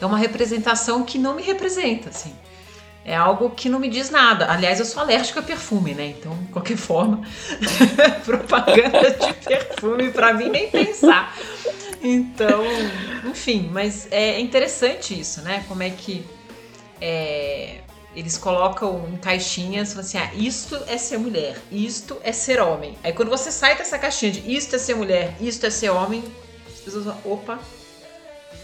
é 0.00 0.06
uma 0.06 0.18
representação 0.18 1.04
que 1.04 1.18
não 1.18 1.34
me 1.34 1.42
representa, 1.42 2.10
assim. 2.10 2.34
É 3.04 3.16
algo 3.16 3.50
que 3.50 3.68
não 3.68 3.80
me 3.80 3.88
diz 3.88 4.10
nada. 4.10 4.50
Aliás, 4.50 4.78
eu 4.78 4.84
sou 4.84 5.02
alérgica 5.02 5.40
a 5.40 5.42
perfume, 5.42 5.92
né? 5.92 6.14
Então, 6.18 6.36
de 6.36 6.52
qualquer 6.52 6.76
forma, 6.76 7.22
propaganda 8.24 9.10
de 9.10 9.32
perfume 9.32 10.10
para 10.10 10.32
mim 10.34 10.48
nem 10.48 10.70
pensar. 10.70 11.36
Então, 12.00 12.62
enfim, 13.24 13.68
mas 13.72 14.06
é 14.10 14.38
interessante 14.38 15.18
isso, 15.18 15.42
né? 15.42 15.64
Como 15.66 15.82
é 15.82 15.90
que 15.90 16.24
é, 17.00 17.80
eles 18.14 18.36
colocam 18.36 19.08
em 19.12 19.16
caixinhas, 19.16 19.90
falam 19.90 20.04
assim, 20.04 20.18
ah, 20.18 20.30
isto 20.34 20.76
é 20.86 20.98
ser 20.98 21.18
mulher, 21.18 21.58
isto 21.70 22.18
é 22.22 22.32
ser 22.32 22.60
homem. 22.60 22.96
Aí 23.02 23.12
quando 23.12 23.30
você 23.30 23.50
sai 23.50 23.76
dessa 23.76 23.98
caixinha 23.98 24.32
de 24.32 24.54
isto 24.54 24.76
é 24.76 24.78
ser 24.78 24.94
mulher, 24.94 25.34
isto 25.40 25.64
é 25.64 25.70
ser 25.70 25.90
homem, 25.90 26.22
as 26.72 26.80
pessoas 26.80 27.04
falam, 27.04 27.20
opa. 27.24 27.58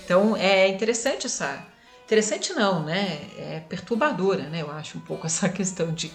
Então 0.05 0.37
é 0.37 0.69
interessante 0.69 1.27
essa. 1.27 1.67
Interessante 2.05 2.53
não, 2.55 2.83
né? 2.83 3.21
É 3.37 3.63
perturbadora, 3.69 4.45
né? 4.45 4.63
Eu 4.63 4.71
acho 4.71 4.97
um 4.99 5.01
pouco 5.01 5.25
essa 5.29 5.49
questão 5.49 5.93
de, 5.93 6.11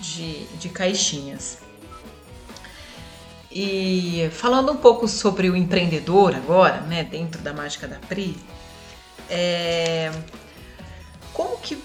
de, 0.00 0.44
de 0.56 0.68
caixinhas. 0.68 1.58
E 3.50 4.30
falando 4.32 4.70
um 4.70 4.76
pouco 4.76 5.08
sobre 5.08 5.50
o 5.50 5.56
empreendedor 5.56 6.36
agora, 6.36 6.82
né, 6.82 7.02
dentro 7.02 7.42
da 7.42 7.52
mágica 7.52 7.88
da 7.88 7.98
Pri, 7.98 8.36
é, 9.28 10.12
como 11.32 11.56
que, 11.58 11.76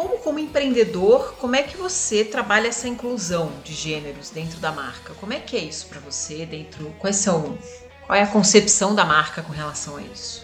como 0.00 0.16
como 0.16 0.38
empreendedor, 0.38 1.34
como 1.38 1.54
é 1.54 1.62
que 1.62 1.76
você 1.76 2.24
trabalha 2.24 2.68
essa 2.68 2.88
inclusão 2.88 3.52
de 3.62 3.74
gêneros 3.74 4.30
dentro 4.30 4.58
da 4.58 4.72
marca? 4.72 5.12
Como 5.20 5.34
é 5.34 5.38
que 5.38 5.54
é 5.54 5.60
isso 5.60 5.88
para 5.88 6.00
você 6.00 6.46
dentro? 6.46 6.90
Quais 6.98 7.16
são? 7.16 7.58
Qual 8.06 8.16
é 8.16 8.22
a 8.22 8.26
concepção 8.26 8.94
da 8.94 9.04
marca 9.04 9.42
com 9.42 9.52
relação 9.52 9.98
a 9.98 10.02
isso? 10.02 10.42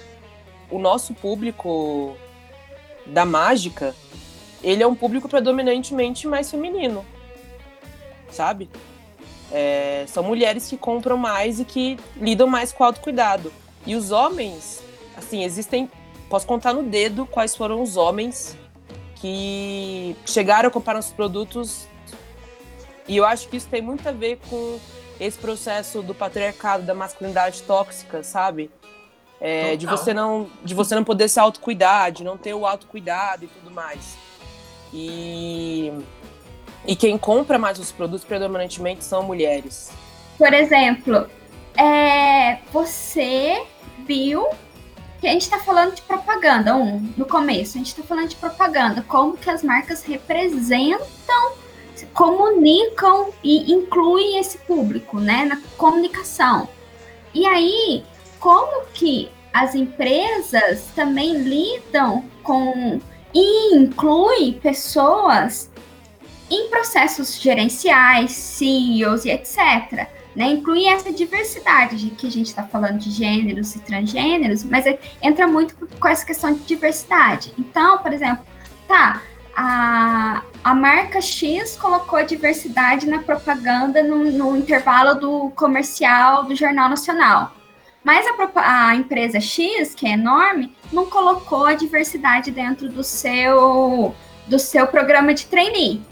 O 0.70 0.78
nosso 0.78 1.14
público 1.14 2.14
da 3.06 3.24
mágica, 3.24 3.94
ele 4.62 4.82
é 4.82 4.86
um 4.86 4.94
público 4.94 5.26
predominantemente 5.26 6.26
mais 6.26 6.50
feminino, 6.50 7.02
sabe? 8.30 8.68
É, 9.50 10.04
são 10.06 10.22
mulheres 10.22 10.68
que 10.68 10.76
compram 10.76 11.16
mais 11.16 11.60
e 11.60 11.64
que 11.64 11.98
lidam 12.20 12.46
mais 12.46 12.74
com 12.74 12.84
autocuidado. 12.84 13.50
E 13.86 13.96
os 13.96 14.10
homens, 14.10 14.82
assim, 15.16 15.42
existem. 15.44 15.90
Posso 16.28 16.46
contar 16.46 16.74
no 16.74 16.82
dedo 16.82 17.24
quais 17.24 17.56
foram 17.56 17.80
os 17.80 17.96
homens 17.96 18.54
que 19.26 20.16
chegaram 20.24 20.68
a 20.68 20.70
comprar 20.70 20.94
nossos 20.94 21.12
produtos. 21.12 21.88
E 23.08 23.16
eu 23.16 23.24
acho 23.24 23.48
que 23.48 23.56
isso 23.56 23.68
tem 23.68 23.82
muito 23.82 24.08
a 24.08 24.12
ver 24.12 24.38
com 24.48 24.78
esse 25.18 25.38
processo 25.38 26.02
do 26.02 26.14
patriarcado, 26.14 26.84
da 26.84 26.94
masculinidade 26.94 27.62
tóxica, 27.62 28.22
sabe? 28.22 28.70
É, 29.40 29.76
de 29.76 29.86
você 29.86 30.14
não 30.14 30.48
de 30.64 30.74
você 30.74 30.94
não 30.94 31.04
poder 31.04 31.28
se 31.28 31.38
autocuidar, 31.38 32.10
de 32.10 32.24
não 32.24 32.38
ter 32.38 32.54
o 32.54 32.66
autocuidado 32.66 33.44
e 33.44 33.48
tudo 33.48 33.70
mais. 33.70 34.16
E 34.92 35.92
e 36.86 36.94
quem 36.94 37.18
compra 37.18 37.58
mais 37.58 37.78
os 37.78 37.90
produtos 37.90 38.24
predominantemente 38.24 39.04
são 39.04 39.22
mulheres. 39.22 39.90
Por 40.38 40.52
exemplo, 40.54 41.28
é, 41.76 42.58
você 42.72 43.64
viu 44.06 44.46
que 45.20 45.26
a 45.26 45.30
gente 45.30 45.42
está 45.42 45.58
falando 45.58 45.94
de 45.94 46.02
propaganda, 46.02 46.76
um, 46.76 47.12
no 47.16 47.26
começo, 47.26 47.76
a 47.76 47.78
gente 47.78 47.88
está 47.88 48.02
falando 48.02 48.28
de 48.28 48.36
propaganda, 48.36 49.02
como 49.06 49.36
que 49.36 49.48
as 49.48 49.62
marcas 49.62 50.02
representam, 50.04 51.56
comunicam 52.12 53.32
e 53.42 53.72
incluem 53.72 54.38
esse 54.38 54.58
público, 54.58 55.20
né, 55.20 55.44
na 55.44 55.60
comunicação. 55.76 56.68
E 57.34 57.46
aí, 57.46 58.04
como 58.38 58.86
que 58.92 59.30
as 59.52 59.74
empresas 59.74 60.84
também 60.94 61.38
lidam 61.38 62.24
com 62.42 63.00
e 63.34 63.74
incluem 63.74 64.54
pessoas 64.54 65.70
em 66.50 66.68
processos 66.68 67.40
gerenciais, 67.40 68.32
CEOs 68.32 69.24
e 69.24 69.30
etc. 69.30 70.08
né? 70.36 70.48
Inclui 70.48 70.84
essa 70.84 71.10
diversidade 71.10 71.96
de 71.96 72.10
que 72.10 72.26
a 72.26 72.30
gente 72.30 72.48
está 72.48 72.62
falando 72.62 72.98
de 72.98 73.10
gêneros 73.10 73.74
e 73.74 73.80
transgêneros, 73.80 74.62
mas 74.62 74.86
é, 74.86 74.98
entra 75.22 75.46
muito 75.46 75.74
com 75.98 76.08
essa 76.08 76.26
questão 76.26 76.52
de 76.52 76.60
diversidade. 76.60 77.54
Então, 77.58 77.96
por 77.98 78.12
exemplo, 78.12 78.44
tá, 78.86 79.22
a, 79.56 80.42
a 80.62 80.74
marca 80.74 81.22
X 81.22 81.74
colocou 81.76 82.18
a 82.18 82.22
diversidade 82.22 83.06
na 83.06 83.20
propaganda 83.20 84.02
no, 84.02 84.30
no 84.30 84.54
intervalo 84.54 85.18
do 85.18 85.50
comercial 85.56 86.44
do 86.44 86.54
Jornal 86.54 86.90
Nacional. 86.90 87.54
Mas 88.04 88.26
a, 88.26 88.88
a, 88.88 88.94
empresa 88.94 89.40
X, 89.40 89.94
que 89.94 90.06
é 90.06 90.10
enorme, 90.10 90.76
não 90.92 91.06
colocou 91.06 91.64
a 91.64 91.74
diversidade 91.74 92.50
dentro 92.50 92.90
do 92.90 93.02
seu, 93.02 94.14
do 94.46 94.58
seu 94.58 94.86
programa 94.86 95.32
de 95.32 95.46
trainee. 95.46 96.02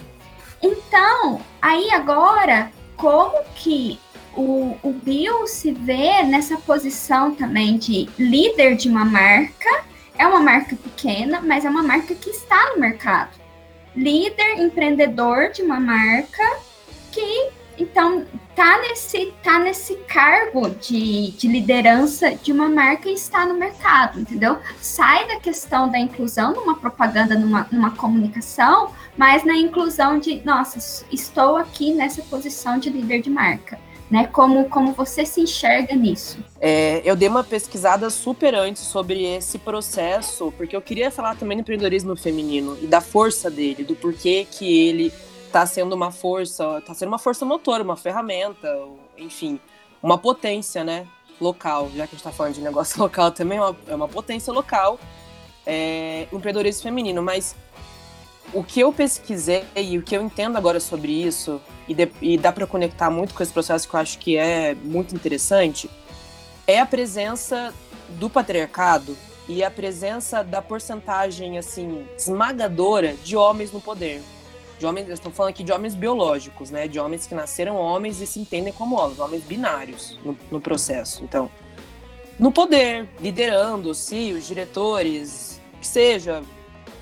Então, 0.63 1.43
aí 1.61 1.91
agora, 1.91 2.73
como 2.97 3.45
que 3.55 4.01
o, 4.37 4.77
o 4.83 4.93
Bill 4.93 5.47
se 5.47 5.73
vê 5.73 6.23
nessa 6.23 6.57
posição 6.57 7.35
também 7.35 7.79
de 7.79 8.09
líder 8.19 8.77
de 8.77 8.89
uma 8.89 9.05
marca. 9.05 9.85
É 10.17 10.27
uma 10.27 10.41
marca 10.41 10.77
pequena, 10.77 11.41
mas 11.41 11.65
é 11.65 11.71
uma 11.71 11.83
marca 11.83 12.15
que 12.15 12.31
está 12.31 12.73
no 12.73 12.81
mercado. 12.81 13.39
Líder, 13.97 14.61
empreendedor 14.61 15.51
de 15.51 15.63
uma 15.63 15.81
marca 15.81 16.43
que 17.13 17.51
então 17.77 18.25
tá 18.55 18.79
nesse 18.83 19.33
tá 19.43 19.59
nesse 19.59 19.97
cargo 20.07 20.71
de, 20.71 21.33
de 21.33 21.49
liderança 21.49 22.33
de 22.37 22.53
uma 22.53 22.69
marca 22.69 23.09
e 23.09 23.15
está 23.15 23.45
no 23.45 23.55
mercado, 23.55 24.21
entendeu? 24.21 24.59
Sai 24.81 25.27
da 25.27 25.41
questão 25.41 25.89
da 25.89 25.99
inclusão 25.99 26.55
numa 26.55 26.77
propaganda, 26.77 27.37
numa, 27.37 27.67
numa 27.73 27.91
comunicação, 27.91 28.93
mas 29.17 29.45
na 29.45 29.57
inclusão 29.57 30.21
de, 30.21 30.41
nossa, 30.45 30.79
estou 31.13 31.57
aqui 31.57 31.93
nessa 31.93 32.23
posição 32.23 32.79
de 32.79 32.91
líder 32.91 33.23
de 33.23 33.31
marca 33.31 33.79
né? 34.15 34.29
Como, 34.29 34.69
como 34.69 34.93
você 34.93 35.27
se 35.27 35.41
enxerga 35.41 35.93
nisso? 35.97 36.39
É, 36.61 37.03
eu 37.05 37.17
dei 37.17 37.29
uma 37.29 37.43
pesquisada 37.43 38.09
super 38.11 38.55
antes 38.55 38.83
sobre 38.83 39.25
esse 39.25 39.59
processo, 39.59 40.55
porque 40.57 40.77
eu 40.77 40.81
queria 40.81 41.11
falar 41.11 41.35
também 41.35 41.57
do 41.57 41.63
empreendedorismo 41.63 42.15
feminino 42.15 42.79
e 42.81 42.87
da 42.87 43.01
força 43.01 43.51
dele, 43.51 43.83
do 43.83 43.97
porquê 43.97 44.47
que 44.49 44.87
ele 44.87 45.13
está 45.45 45.67
sendo 45.67 45.97
uma 45.97 46.13
força, 46.13 46.79
está 46.79 46.95
sendo 46.95 47.09
uma 47.09 47.19
força 47.19 47.45
motora, 47.45 47.83
uma 47.83 47.97
ferramenta, 47.97 48.69
enfim, 49.19 49.59
uma 50.01 50.17
potência, 50.17 50.85
né? 50.85 51.09
Local, 51.41 51.89
já 51.89 52.07
que 52.07 52.15
a 52.15 52.17
gente 52.17 52.19
está 52.19 52.31
falando 52.31 52.55
de 52.55 52.61
negócio 52.61 52.97
local 53.03 53.33
também, 53.33 53.59
é 53.59 53.63
uma, 53.63 53.77
é 53.89 53.95
uma 53.97 54.09
potência 54.09 54.53
local, 54.53 54.97
é, 55.67 56.29
empreendedorismo 56.33 56.85
feminino, 56.85 57.21
mas 57.21 57.57
o 58.53 58.63
que 58.63 58.81
eu 58.81 58.93
pesquisei 58.93 59.65
e 59.75 59.99
o 59.99 60.03
que 60.03 60.17
eu 60.17 60.23
entendo 60.23 60.57
agora 60.57 60.79
sobre 60.79 61.13
isso, 61.13 61.61
e, 61.89 61.95
de, 61.95 62.11
e 62.21 62.39
dá 62.39 62.53
para 62.53 62.67
conectar 62.67 63.11
muito 63.11 63.35
com 63.35 63.43
esse 63.43 63.53
processo 63.53 63.89
que 63.89 63.95
eu 63.95 64.01
acho 64.01 64.19
que 64.19 64.37
é 64.37 64.75
muito 64.75 65.15
interessante, 65.15 65.91
é 66.67 66.81
a 66.81 66.87
presença 66.87 67.75
do 68.11 68.31
patriarcado 68.31 69.17
e 69.49 69.63
a 69.63 69.71
presença 69.71 70.43
da 70.43 70.63
porcentagem 70.63 71.59
assim 71.59 72.07
esmagadora 72.17 73.15
de 73.23 73.37
homens 73.37 73.73
no 73.73 73.81
poder. 73.81 74.23
De 74.79 74.87
homens, 74.87 75.09
estou 75.09 75.31
falando 75.31 75.51
aqui 75.51 75.63
de 75.63 75.73
homens 75.73 75.95
biológicos, 75.95 76.71
né? 76.71 76.89
De 76.89 76.99
homens 76.99 77.27
que 77.27 77.35
nasceram 77.35 77.77
homens 77.77 78.21
e 78.21 78.27
se 78.27 78.41
entendem 78.41 78.73
como 78.73 78.97
homens, 78.97 79.21
homens 79.21 79.45
binários 79.45 80.19
no, 80.25 80.37
no 80.51 80.61
processo. 80.61 81.23
Então, 81.23 81.51
no 82.39 82.51
poder, 82.51 83.09
liderando, 83.21 83.95
se 83.95 84.33
os 84.33 84.47
diretores, 84.47 85.61
que 85.81 85.87
seja 85.87 86.43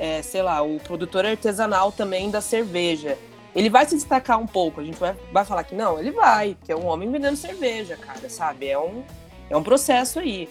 é, 0.02 0.21
sei 0.21 0.42
lá, 0.42 0.61
o 0.62 0.80
produtor 0.80 1.25
artesanal 1.25 1.92
também 1.92 2.28
da 2.28 2.40
cerveja. 2.40 3.16
Ele 3.54 3.71
vai 3.71 3.87
se 3.87 3.94
destacar 3.94 4.37
um 4.37 4.49
pouco, 4.49 4.80
a 4.80 4.84
gente 4.84 4.99
vai, 4.99 5.15
vai 5.32 5.45
falar 5.45 5.62
que 5.62 5.76
não, 5.76 5.97
ele 5.97 6.10
vai, 6.10 6.56
que 6.65 6.73
é 6.73 6.76
um 6.76 6.86
homem 6.86 7.08
vendendo 7.08 7.36
cerveja, 7.36 7.97
cara, 7.97 8.28
sabe? 8.28 8.67
É 8.67 8.76
um, 8.76 9.04
é 9.49 9.56
um 9.56 9.62
processo 9.62 10.19
aí. 10.19 10.49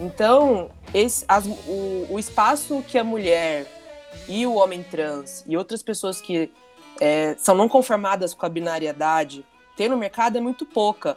Então, 0.00 0.70
esse, 0.94 1.22
as, 1.28 1.44
o, 1.44 2.06
o 2.08 2.18
espaço 2.18 2.82
que 2.88 2.96
a 2.96 3.04
mulher 3.04 3.66
e 4.26 4.46
o 4.46 4.54
homem 4.54 4.82
trans 4.82 5.44
e 5.46 5.54
outras 5.54 5.82
pessoas 5.82 6.22
que 6.22 6.50
é, 6.98 7.36
são 7.36 7.54
não 7.54 7.68
conformadas 7.68 8.32
com 8.32 8.46
a 8.46 8.48
binariedade 8.48 9.44
têm 9.76 9.90
no 9.90 9.98
mercado 9.98 10.38
é 10.38 10.40
muito 10.40 10.64
pouca. 10.64 11.14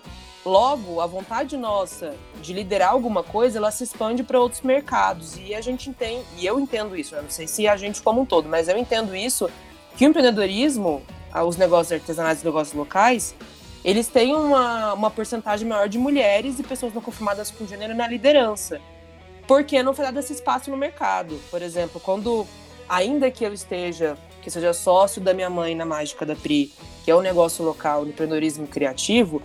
Logo, 0.47 1.01
a 1.01 1.05
vontade 1.05 1.57
nossa 1.57 2.15
de 2.41 2.53
liderar 2.53 2.91
alguma 2.91 3.21
coisa, 3.21 3.57
ela 3.57 3.69
se 3.69 3.83
expande 3.83 4.23
para 4.23 4.39
outros 4.39 4.61
mercados. 4.61 5.37
E 5.37 5.53
a 5.53 5.59
gente 5.59 5.89
entende, 5.89 6.23
e 6.37 6.45
eu 6.45 6.57
entendo 6.57 6.95
isso, 6.95 7.13
não 7.17 7.29
sei 7.29 7.45
se 7.45 7.67
a 7.67 7.75
gente 7.75 8.01
como 8.01 8.21
um 8.21 8.25
todo, 8.25 8.47
mas 8.47 8.69
eu 8.69 8.77
entendo 8.77 9.13
isso, 9.13 9.49
que 9.97 10.05
o 10.05 10.07
empreendedorismo, 10.07 11.03
os 11.45 11.57
negócios 11.57 11.91
artesanais 11.91 12.41
e 12.41 12.45
negócios 12.45 12.73
locais, 12.73 13.35
eles 13.83 14.07
têm 14.07 14.33
uma, 14.33 14.93
uma 14.93 15.11
porcentagem 15.11 15.67
maior 15.67 15.89
de 15.89 15.97
mulheres 15.97 16.57
e 16.59 16.63
pessoas 16.63 16.93
não 16.93 17.01
conformadas 17.01 17.51
com 17.51 17.67
gênero 17.67 17.93
na 17.93 18.07
liderança. 18.07 18.79
Porque 19.45 19.83
não 19.83 19.93
foi 19.93 20.05
dado 20.05 20.17
esse 20.17 20.31
espaço 20.31 20.71
no 20.71 20.77
mercado. 20.77 21.37
Por 21.51 21.61
exemplo, 21.61 21.99
quando, 21.99 22.47
ainda 22.87 23.29
que 23.29 23.43
eu 23.43 23.51
esteja, 23.53 24.17
que 24.41 24.49
seja 24.49 24.71
sócio 24.71 25.21
da 25.21 25.33
minha 25.33 25.49
mãe 25.49 25.75
na 25.75 25.85
Mágica 25.85 26.25
da 26.25 26.37
Pri, 26.37 26.71
que 27.03 27.11
é 27.11 27.15
um 27.15 27.21
negócio 27.21 27.65
local, 27.65 28.07
empreendedorismo 28.07 28.65
criativo, 28.65 29.41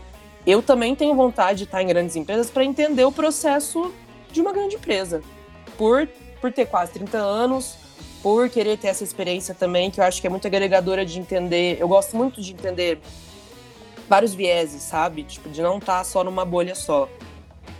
eu 0.46 0.62
também 0.62 0.94
tenho 0.94 1.14
vontade 1.14 1.58
de 1.58 1.64
estar 1.64 1.82
em 1.82 1.86
grandes 1.86 2.16
empresas 2.16 2.50
para 2.50 2.64
entender 2.64 3.04
o 3.04 3.12
processo 3.12 3.92
de 4.30 4.40
uma 4.40 4.52
grande 4.52 4.76
empresa. 4.76 5.22
Por, 5.78 6.08
por 6.40 6.52
ter 6.52 6.66
quase 6.66 6.92
30 6.92 7.16
anos, 7.18 7.76
por 8.22 8.48
querer 8.48 8.76
ter 8.76 8.88
essa 8.88 9.04
experiência 9.04 9.54
também, 9.54 9.90
que 9.90 10.00
eu 10.00 10.04
acho 10.04 10.20
que 10.20 10.26
é 10.26 10.30
muito 10.30 10.46
agregadora 10.46 11.04
de 11.06 11.18
entender. 11.18 11.76
Eu 11.80 11.88
gosto 11.88 12.16
muito 12.16 12.40
de 12.40 12.52
entender 12.52 13.00
vários 14.08 14.34
vieses, 14.34 14.82
sabe? 14.82 15.22
Tipo, 15.22 15.48
de 15.48 15.62
não 15.62 15.78
estar 15.78 16.02
só 16.04 16.24
numa 16.24 16.44
bolha 16.44 16.74
só. 16.74 17.08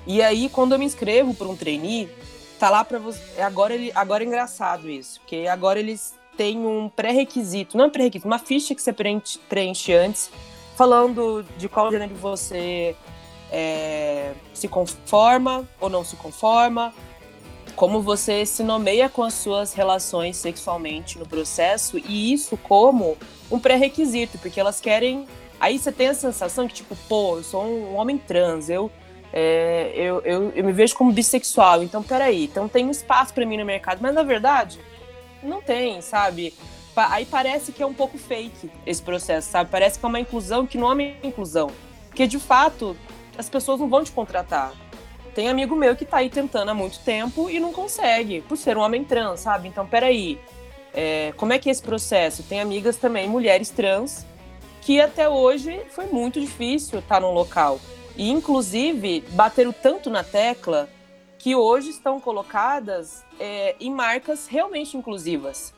E 0.07 0.23
aí, 0.23 0.49
quando 0.49 0.73
eu 0.73 0.79
me 0.79 0.85
inscrevo 0.85 1.35
para 1.35 1.49
um 1.49 1.57
trainee, 1.57 2.09
tá 2.59 2.71
lá 2.71 2.85
para 2.85 2.99
você. 2.99 3.21
É 3.37 3.43
agora, 3.43 3.75
ele, 3.75 3.91
agora 3.95 4.23
é 4.23 4.27
engraçado 4.27 4.89
isso, 4.89 5.21
porque 5.21 5.47
agora 5.49 5.81
eles 5.81 6.15
têm 6.37 6.59
um 6.59 6.89
pré-requisito, 6.89 7.77
não 7.77 7.85
é 7.85 7.89
um 7.89 7.91
pré-requisito, 7.91 8.27
uma 8.27 8.39
ficha 8.39 8.75
que 8.75 8.81
você 8.81 8.93
preenche 8.93 9.93
antes 9.95 10.31
falando 10.83 11.47
de 11.57 11.69
qual 11.69 11.93
gênero 11.93 12.17
você 12.17 12.97
é, 13.53 14.33
se 14.53 14.67
conforma 14.67 15.65
ou 15.81 15.89
não 15.89 16.05
se 16.05 16.17
conforma, 16.17 16.93
como 17.77 18.03
você 18.03 18.45
se 18.45 18.65
nomeia 18.65 19.09
com 19.09 19.23
as 19.23 19.35
suas 19.35 19.75
relações 19.75 20.37
sexualmente 20.37 21.21
no 21.21 21.25
processo, 21.25 21.99
e 21.99 22.33
isso 22.33 22.57
como 22.57 23.17
um 23.49 23.61
pré-requisito, 23.61 24.39
porque 24.39 24.59
elas 24.59 24.81
querem. 24.81 25.25
Aí 25.61 25.79
você 25.79 25.93
tem 25.93 26.09
a 26.09 26.15
sensação 26.15 26.67
que, 26.67 26.75
tipo, 26.75 26.97
pô, 27.09 27.37
eu 27.37 27.45
sou 27.45 27.63
um 27.63 27.95
homem 27.95 28.19
trans, 28.19 28.69
eu, 28.69 28.91
é, 29.33 29.93
eu, 29.95 30.21
eu, 30.23 30.51
eu 30.51 30.65
me 30.65 30.73
vejo 30.73 30.97
como 30.97 31.13
bissexual, 31.13 31.85
então 31.85 32.03
peraí, 32.03 32.47
então 32.47 32.67
tem 32.67 32.85
um 32.85 32.91
espaço 32.91 33.33
para 33.33 33.47
mim 33.47 33.57
no 33.57 33.65
mercado, 33.65 34.01
mas 34.03 34.13
na 34.13 34.25
verdade, 34.25 34.81
não 35.45 35.63
tem, 35.63 36.01
sabe? 36.01 36.53
Aí 36.97 37.25
parece 37.27 37.73
que 37.73 37.83
é 37.83 37.87
um 37.87 37.95
pouco 37.95 38.19
fake 38.19 38.71
esse 38.87 39.03
processo, 39.03 39.51
sabe? 39.51 39.71
Parece 39.71 39.99
que 39.99 40.05
é 40.05 40.09
uma 40.09 40.21
inclusão 40.21 40.67
que 40.67 40.79
não 40.79 40.93
é 40.93 41.17
inclusão. 41.23 41.71
Porque, 42.09 42.27
de 42.27 42.39
fato, 42.39 42.97
as 43.39 43.49
pessoas 43.49 43.81
não 43.81 43.89
vão 43.89 44.05
te 44.05 44.13
contratar. 44.13 44.73
Tem 45.35 45.49
amigo 45.49 45.75
meu 45.75 45.97
que 45.97 46.05
tá 46.05 46.19
aí 46.19 46.29
tentando 46.29 46.71
há 46.71 46.75
muito 46.75 46.99
tempo 47.01 47.49
e 47.49 47.59
não 47.59 47.73
consegue, 47.73 48.43
por 48.43 48.57
ser 48.59 48.77
um 48.77 48.81
homem 48.81 49.03
trans, 49.03 49.41
sabe? 49.41 49.67
Então, 49.69 49.87
peraí, 49.87 50.39
é, 50.93 51.33
como 51.37 51.55
é 51.55 51.59
que 51.59 51.71
é 51.71 51.73
esse 51.73 51.83
processo? 51.83 52.43
Tem 52.43 52.61
amigas 52.61 52.99
também, 52.99 53.29
mulheres 53.29 53.71
trans, 53.71 54.27
que 54.83 55.01
até 55.01 55.29
hoje 55.29 55.81
foi 55.91 56.07
muito 56.07 56.39
difícil 56.39 56.99
estar 56.99 57.21
num 57.21 57.33
local. 57.33 57.81
E, 58.15 58.31
inclusive, 58.31 59.25
bateram 59.31 59.73
tanto 59.73 60.11
na 60.11 60.23
tecla 60.23 60.89
que 61.39 61.57
hoje 61.57 61.91
estão 61.91 62.21
colocadas 62.21 63.25
é, 63.41 63.75
em 63.81 63.91
marcas 63.91 64.47
realmente 64.47 64.97
inclusivas. 64.97 65.73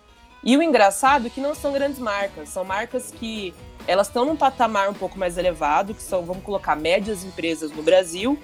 E 0.45 0.57
o 0.57 0.63
engraçado 0.63 1.27
é 1.27 1.31
que 1.31 1.41
não 1.41 1.55
são 1.55 1.73
grandes 1.73 1.99
marcas, 1.99 2.51
são 2.51 2.65
marcas 2.65 3.11
que 3.11 3.55
elas 3.87 4.09
estão 4.09 4.25
num 4.25 4.37
patamar 4.37 4.91
um 4.91 4.95
pouco 4.95 5.19
mais 5.19 5.39
elevado, 5.39 5.95
que 5.95 6.03
são, 6.03 6.23
vamos 6.23 6.43
colocar, 6.43 6.77
médias 6.77 7.25
empresas 7.25 7.71
no 7.71 7.83
Brasil, 7.83 8.39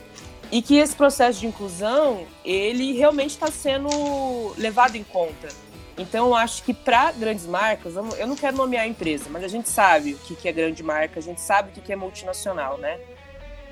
e 0.51 0.63
que 0.63 0.79
esse 0.79 0.95
processo 0.95 1.41
de 1.41 1.47
inclusão, 1.47 2.27
ele 2.45 2.93
realmente 2.95 3.31
está 3.31 3.49
sendo 3.49 3.89
levado 4.57 4.97
em 4.97 5.05
conta. 5.05 5.49
Então, 5.99 6.29
eu 6.29 6.35
acho 6.35 6.63
que 6.63 6.73
para 6.73 7.13
grandes 7.13 7.47
marcas, 7.47 7.95
eu 7.95 8.27
não 8.27 8.35
quero 8.35 8.57
nomear 8.57 8.85
a 8.85 8.89
empresa, 8.89 9.27
mas 9.29 9.45
a 9.45 9.49
gente 9.49 9.69
sabe 9.69 10.15
o 10.15 10.19
que 10.19 10.49
é 10.49 10.53
grande 10.53 10.83
marca, 10.83 11.21
a 11.21 11.23
gente 11.23 11.41
sabe 11.41 11.69
o 11.69 11.83
que 11.83 11.93
é 11.93 11.97
multinacional, 11.97 12.79
né? 12.79 12.99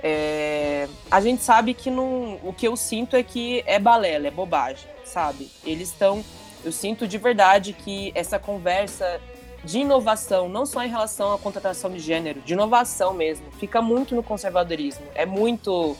É, 0.02 0.86
a 1.10 1.20
gente 1.20 1.42
sabe 1.42 1.74
que 1.74 1.90
não, 1.90 2.38
o 2.42 2.52
que 2.52 2.68
eu 2.68 2.76
sinto 2.76 3.16
é 3.16 3.22
que 3.22 3.64
é 3.66 3.78
balela, 3.78 4.28
é 4.28 4.30
bobagem, 4.30 4.88
sabe? 5.04 5.50
Eles 5.64 5.88
estão 5.88 6.22
eu 6.64 6.72
sinto 6.72 7.06
de 7.06 7.18
verdade 7.18 7.72
que 7.72 8.12
essa 8.14 8.38
conversa 8.38 9.20
de 9.64 9.80
inovação, 9.80 10.48
não 10.48 10.64
só 10.64 10.82
em 10.84 10.88
relação 10.88 11.32
à 11.32 11.38
contratação 11.38 11.90
de 11.90 11.98
gênero, 11.98 12.40
de 12.40 12.52
inovação 12.52 13.12
mesmo, 13.12 13.50
fica 13.58 13.82
muito 13.82 14.14
no 14.14 14.22
conservadorismo. 14.22 15.04
É 15.14 15.26
muito. 15.26 15.96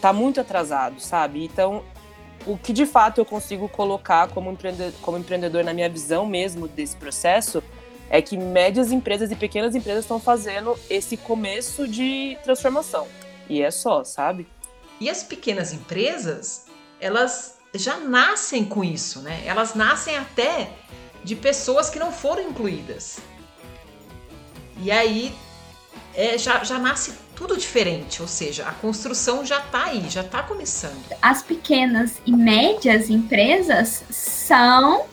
tá 0.00 0.12
muito 0.12 0.40
atrasado, 0.40 1.00
sabe? 1.00 1.44
Então, 1.44 1.82
o 2.46 2.56
que 2.56 2.72
de 2.72 2.86
fato 2.86 3.18
eu 3.18 3.24
consigo 3.24 3.68
colocar 3.68 4.28
como 4.28 4.50
empreendedor, 4.50 4.92
como 5.00 5.18
empreendedor 5.18 5.64
na 5.64 5.72
minha 5.72 5.88
visão 5.88 6.26
mesmo 6.26 6.68
desse 6.68 6.96
processo 6.96 7.62
é 8.10 8.20
que 8.20 8.36
médias 8.36 8.92
empresas 8.92 9.30
e 9.30 9.36
pequenas 9.36 9.74
empresas 9.74 10.04
estão 10.04 10.20
fazendo 10.20 10.78
esse 10.90 11.16
começo 11.16 11.88
de 11.88 12.38
transformação. 12.44 13.08
E 13.48 13.62
é 13.62 13.70
só, 13.70 14.04
sabe? 14.04 14.46
E 15.00 15.10
as 15.10 15.22
pequenas 15.22 15.72
empresas, 15.72 16.66
elas 17.00 17.53
já 17.74 17.98
nascem 17.98 18.64
com 18.64 18.84
isso, 18.84 19.20
né? 19.20 19.42
Elas 19.44 19.74
nascem 19.74 20.16
até 20.16 20.70
de 21.22 21.34
pessoas 21.34 21.90
que 21.90 21.98
não 21.98 22.12
foram 22.12 22.42
incluídas. 22.42 23.18
E 24.80 24.90
aí 24.90 25.34
é, 26.14 26.38
já, 26.38 26.62
já 26.62 26.78
nasce 26.78 27.14
tudo 27.34 27.56
diferente, 27.56 28.22
ou 28.22 28.28
seja, 28.28 28.66
a 28.68 28.72
construção 28.72 29.44
já 29.44 29.58
está 29.58 29.84
aí, 29.84 30.08
já 30.08 30.20
está 30.20 30.42
começando. 30.42 31.02
As 31.20 31.42
pequenas 31.42 32.20
e 32.24 32.32
médias 32.32 33.10
empresas 33.10 34.04
são 34.10 35.06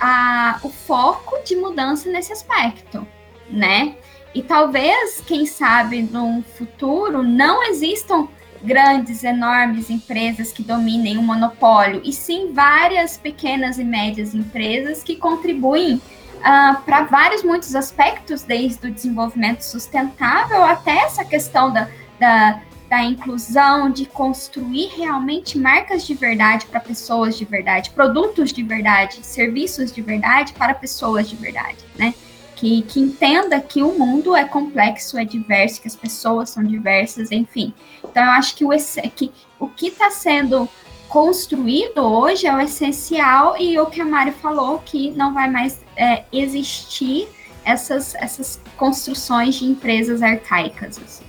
a, 0.00 0.58
o 0.62 0.70
foco 0.70 1.38
de 1.44 1.54
mudança 1.54 2.10
nesse 2.10 2.32
aspecto, 2.32 3.06
né? 3.48 3.96
E 4.34 4.42
talvez, 4.42 5.22
quem 5.24 5.46
sabe, 5.46 6.02
no 6.02 6.42
futuro 6.56 7.22
não 7.22 7.62
existam 7.62 8.28
grandes, 8.64 9.22
enormes 9.22 9.90
empresas 9.90 10.52
que 10.52 10.62
dominem 10.62 11.18
o 11.18 11.22
monopólio, 11.22 12.00
e 12.04 12.12
sim 12.12 12.52
várias 12.52 13.16
pequenas 13.16 13.78
e 13.78 13.84
médias 13.84 14.34
empresas 14.34 15.02
que 15.02 15.16
contribuem 15.16 15.96
uh, 15.96 16.80
para 16.84 17.04
vários, 17.04 17.42
muitos 17.42 17.74
aspectos, 17.74 18.42
desde 18.42 18.86
o 18.88 18.90
desenvolvimento 18.90 19.62
sustentável 19.62 20.64
até 20.64 20.96
essa 20.98 21.24
questão 21.24 21.72
da, 21.72 21.88
da, 22.18 22.60
da 22.88 23.02
inclusão, 23.02 23.90
de 23.90 24.06
construir 24.06 24.88
realmente 24.96 25.58
marcas 25.58 26.06
de 26.06 26.14
verdade 26.14 26.66
para 26.66 26.80
pessoas 26.80 27.36
de 27.36 27.44
verdade, 27.44 27.90
produtos 27.90 28.52
de 28.52 28.62
verdade, 28.62 29.24
serviços 29.24 29.92
de 29.92 30.00
verdade 30.00 30.52
para 30.52 30.74
pessoas 30.74 31.28
de 31.28 31.36
verdade, 31.36 31.78
né? 31.96 32.14
que, 32.54 32.82
que 32.82 33.00
entenda 33.00 33.60
que 33.60 33.82
o 33.82 33.98
mundo 33.98 34.34
é 34.34 34.44
complexo, 34.44 35.18
é 35.18 35.24
diverso, 35.24 35.82
que 35.82 35.88
as 35.88 35.96
pessoas 35.96 36.50
são 36.50 36.64
diversas, 36.64 37.30
enfim. 37.30 37.74
Então, 38.14 38.22
eu 38.22 38.30
acho 38.30 38.54
que 38.54 38.64
o, 38.64 38.70
que, 39.10 39.32
o 39.58 39.66
que 39.66 39.88
está 39.88 40.08
sendo 40.08 40.68
construído 41.08 41.98
hoje 41.98 42.46
é 42.46 42.54
o 42.54 42.60
essencial 42.60 43.56
e 43.58 43.76
o 43.76 43.86
que 43.86 44.00
a 44.00 44.04
Mari 44.04 44.30
falou, 44.30 44.78
que 44.78 45.10
não 45.10 45.34
vai 45.34 45.50
mais 45.50 45.80
é, 45.96 46.22
existir 46.32 47.28
essas, 47.64 48.14
essas 48.14 48.60
construções 48.76 49.56
de 49.56 49.64
empresas 49.64 50.22
arcaicas. 50.22 51.00
Assim. 51.04 51.24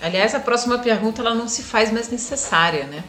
Aliás, 0.00 0.32
a 0.32 0.38
próxima 0.38 0.78
pergunta 0.78 1.20
ela 1.22 1.34
não 1.34 1.48
se 1.48 1.64
faz 1.64 1.90
mais 1.90 2.08
necessária, 2.08 2.84
né? 2.84 3.02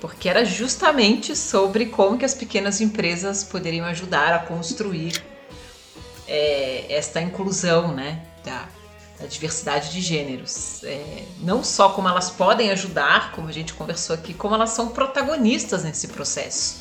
Porque 0.00 0.28
era 0.28 0.44
justamente 0.44 1.36
sobre 1.36 1.86
como 1.86 2.18
que 2.18 2.24
as 2.24 2.34
pequenas 2.34 2.80
empresas 2.80 3.44
poderiam 3.44 3.86
ajudar 3.86 4.32
a 4.32 4.40
construir 4.40 5.22
é, 6.26 6.84
esta 6.88 7.20
inclusão 7.20 7.94
né, 7.94 8.24
da, 8.44 8.66
da, 9.22 9.28
diversidade 9.28 9.90
de 9.90 10.00
gêneros. 10.00 10.82
É, 10.84 11.24
não 11.40 11.62
só 11.62 11.90
como 11.90 12.08
elas 12.08 12.30
podem 12.30 12.70
ajudar, 12.70 13.32
como 13.32 13.48
a 13.48 13.52
gente 13.52 13.74
conversou 13.74 14.14
aqui, 14.14 14.34
como 14.34 14.54
elas 14.54 14.70
são 14.70 14.88
protagonistas 14.88 15.84
nesse 15.84 16.08
processo. 16.08 16.80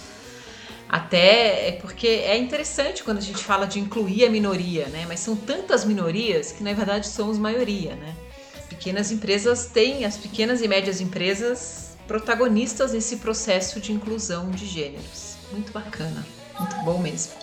Até 0.90 1.70
é 1.70 1.72
porque 1.72 2.08
é 2.08 2.38
interessante 2.38 3.04
quando 3.04 3.20
a 3.20 3.22
gente 3.22 3.42
fala 3.42 3.66
de 3.66 3.80
incluir 3.80 4.26
a 4.26 4.30
minoria, 4.30 4.88
né? 4.88 5.06
Mas 5.08 5.22
são 5.22 5.38
tantas 5.38 5.86
minorias 5.86 6.52
que 6.52 6.62
na 6.64 6.74
verdade 6.74 7.08
somos 7.08 7.38
maioria, 7.38 7.96
né? 7.96 8.14
As 8.60 8.66
pequenas 8.66 9.10
empresas 9.10 9.68
têm, 9.68 10.04
as 10.04 10.18
pequenas 10.18 10.62
e 10.62 10.68
médias 10.68 11.00
empresas 11.00 11.92
protagonistas 12.06 12.92
nesse 12.92 13.18
processo 13.18 13.80
de 13.80 13.94
inclusão 13.94 14.52
de 14.52 14.68
gêneros. 14.68 15.36
Muito 15.54 15.72
bacana, 15.72 16.26
muito 16.60 16.76
bom 16.84 16.98
mesmo. 16.98 17.41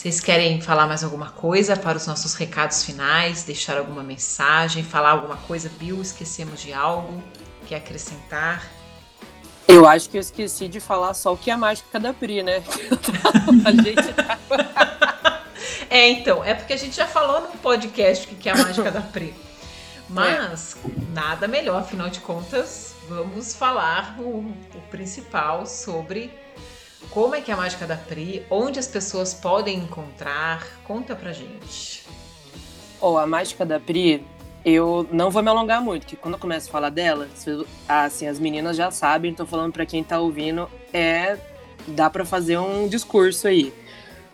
Vocês 0.00 0.18
querem 0.18 0.62
falar 0.62 0.86
mais 0.86 1.04
alguma 1.04 1.28
coisa 1.28 1.76
para 1.76 1.98
os 1.98 2.06
nossos 2.06 2.32
recados 2.32 2.82
finais? 2.82 3.42
Deixar 3.42 3.76
alguma 3.76 4.02
mensagem? 4.02 4.82
Falar 4.82 5.10
alguma 5.10 5.36
coisa? 5.36 5.70
Bill, 5.78 6.00
esquecemos 6.00 6.62
de 6.62 6.72
algo? 6.72 7.22
Quer 7.66 7.76
acrescentar? 7.76 8.66
Eu 9.68 9.86
acho 9.86 10.08
que 10.08 10.16
eu 10.16 10.22
esqueci 10.22 10.68
de 10.68 10.80
falar 10.80 11.12
só 11.12 11.34
o 11.34 11.36
que 11.36 11.50
é 11.50 11.52
a 11.52 11.58
mágica 11.58 12.00
da 12.00 12.14
Pri, 12.14 12.42
né? 12.42 12.62
a 13.62 13.72
gente 13.72 14.12
tá... 14.14 14.38
É, 15.90 16.08
então, 16.08 16.42
é 16.42 16.54
porque 16.54 16.72
a 16.72 16.78
gente 16.78 16.96
já 16.96 17.06
falou 17.06 17.42
no 17.42 17.48
podcast 17.58 18.32
o 18.32 18.36
que 18.36 18.48
é 18.48 18.52
a 18.52 18.56
mágica 18.56 18.90
da 18.90 19.02
Pri. 19.02 19.34
Mas 20.08 20.76
é. 20.82 20.88
nada 21.12 21.46
melhor, 21.46 21.82
afinal 21.82 22.08
de 22.08 22.20
contas, 22.20 22.94
vamos 23.06 23.54
falar 23.54 24.16
o, 24.18 24.46
o 24.74 24.80
principal 24.90 25.66
sobre 25.66 26.32
como 27.08 27.34
é 27.34 27.40
que 27.40 27.50
é 27.50 27.54
a 27.54 27.56
mágica 27.56 27.86
da 27.86 27.96
Pri? 27.96 28.44
Onde 28.50 28.78
as 28.78 28.86
pessoas 28.86 29.32
podem 29.32 29.78
encontrar? 29.78 30.66
Conta 30.84 31.16
pra 31.16 31.32
gente. 31.32 32.04
Oh, 33.00 33.16
a 33.16 33.26
mágica 33.26 33.64
da 33.64 33.80
Pri, 33.80 34.24
eu 34.64 35.08
não 35.10 35.30
vou 35.30 35.42
me 35.42 35.48
alongar 35.48 35.80
muito, 35.80 36.02
porque 36.02 36.16
quando 36.16 36.34
eu 36.34 36.40
começo 36.40 36.68
a 36.68 36.72
falar 36.72 36.90
dela, 36.90 37.28
assim, 37.88 38.26
as 38.26 38.38
meninas 38.38 38.76
já 38.76 38.90
sabem, 38.90 39.34
tô 39.34 39.46
falando 39.46 39.72
para 39.72 39.86
quem 39.86 40.04
tá 40.04 40.20
ouvindo, 40.20 40.68
é 40.92 41.38
dá 41.88 42.10
para 42.10 42.24
fazer 42.24 42.58
um 42.58 42.86
discurso 42.86 43.48
aí. 43.48 43.72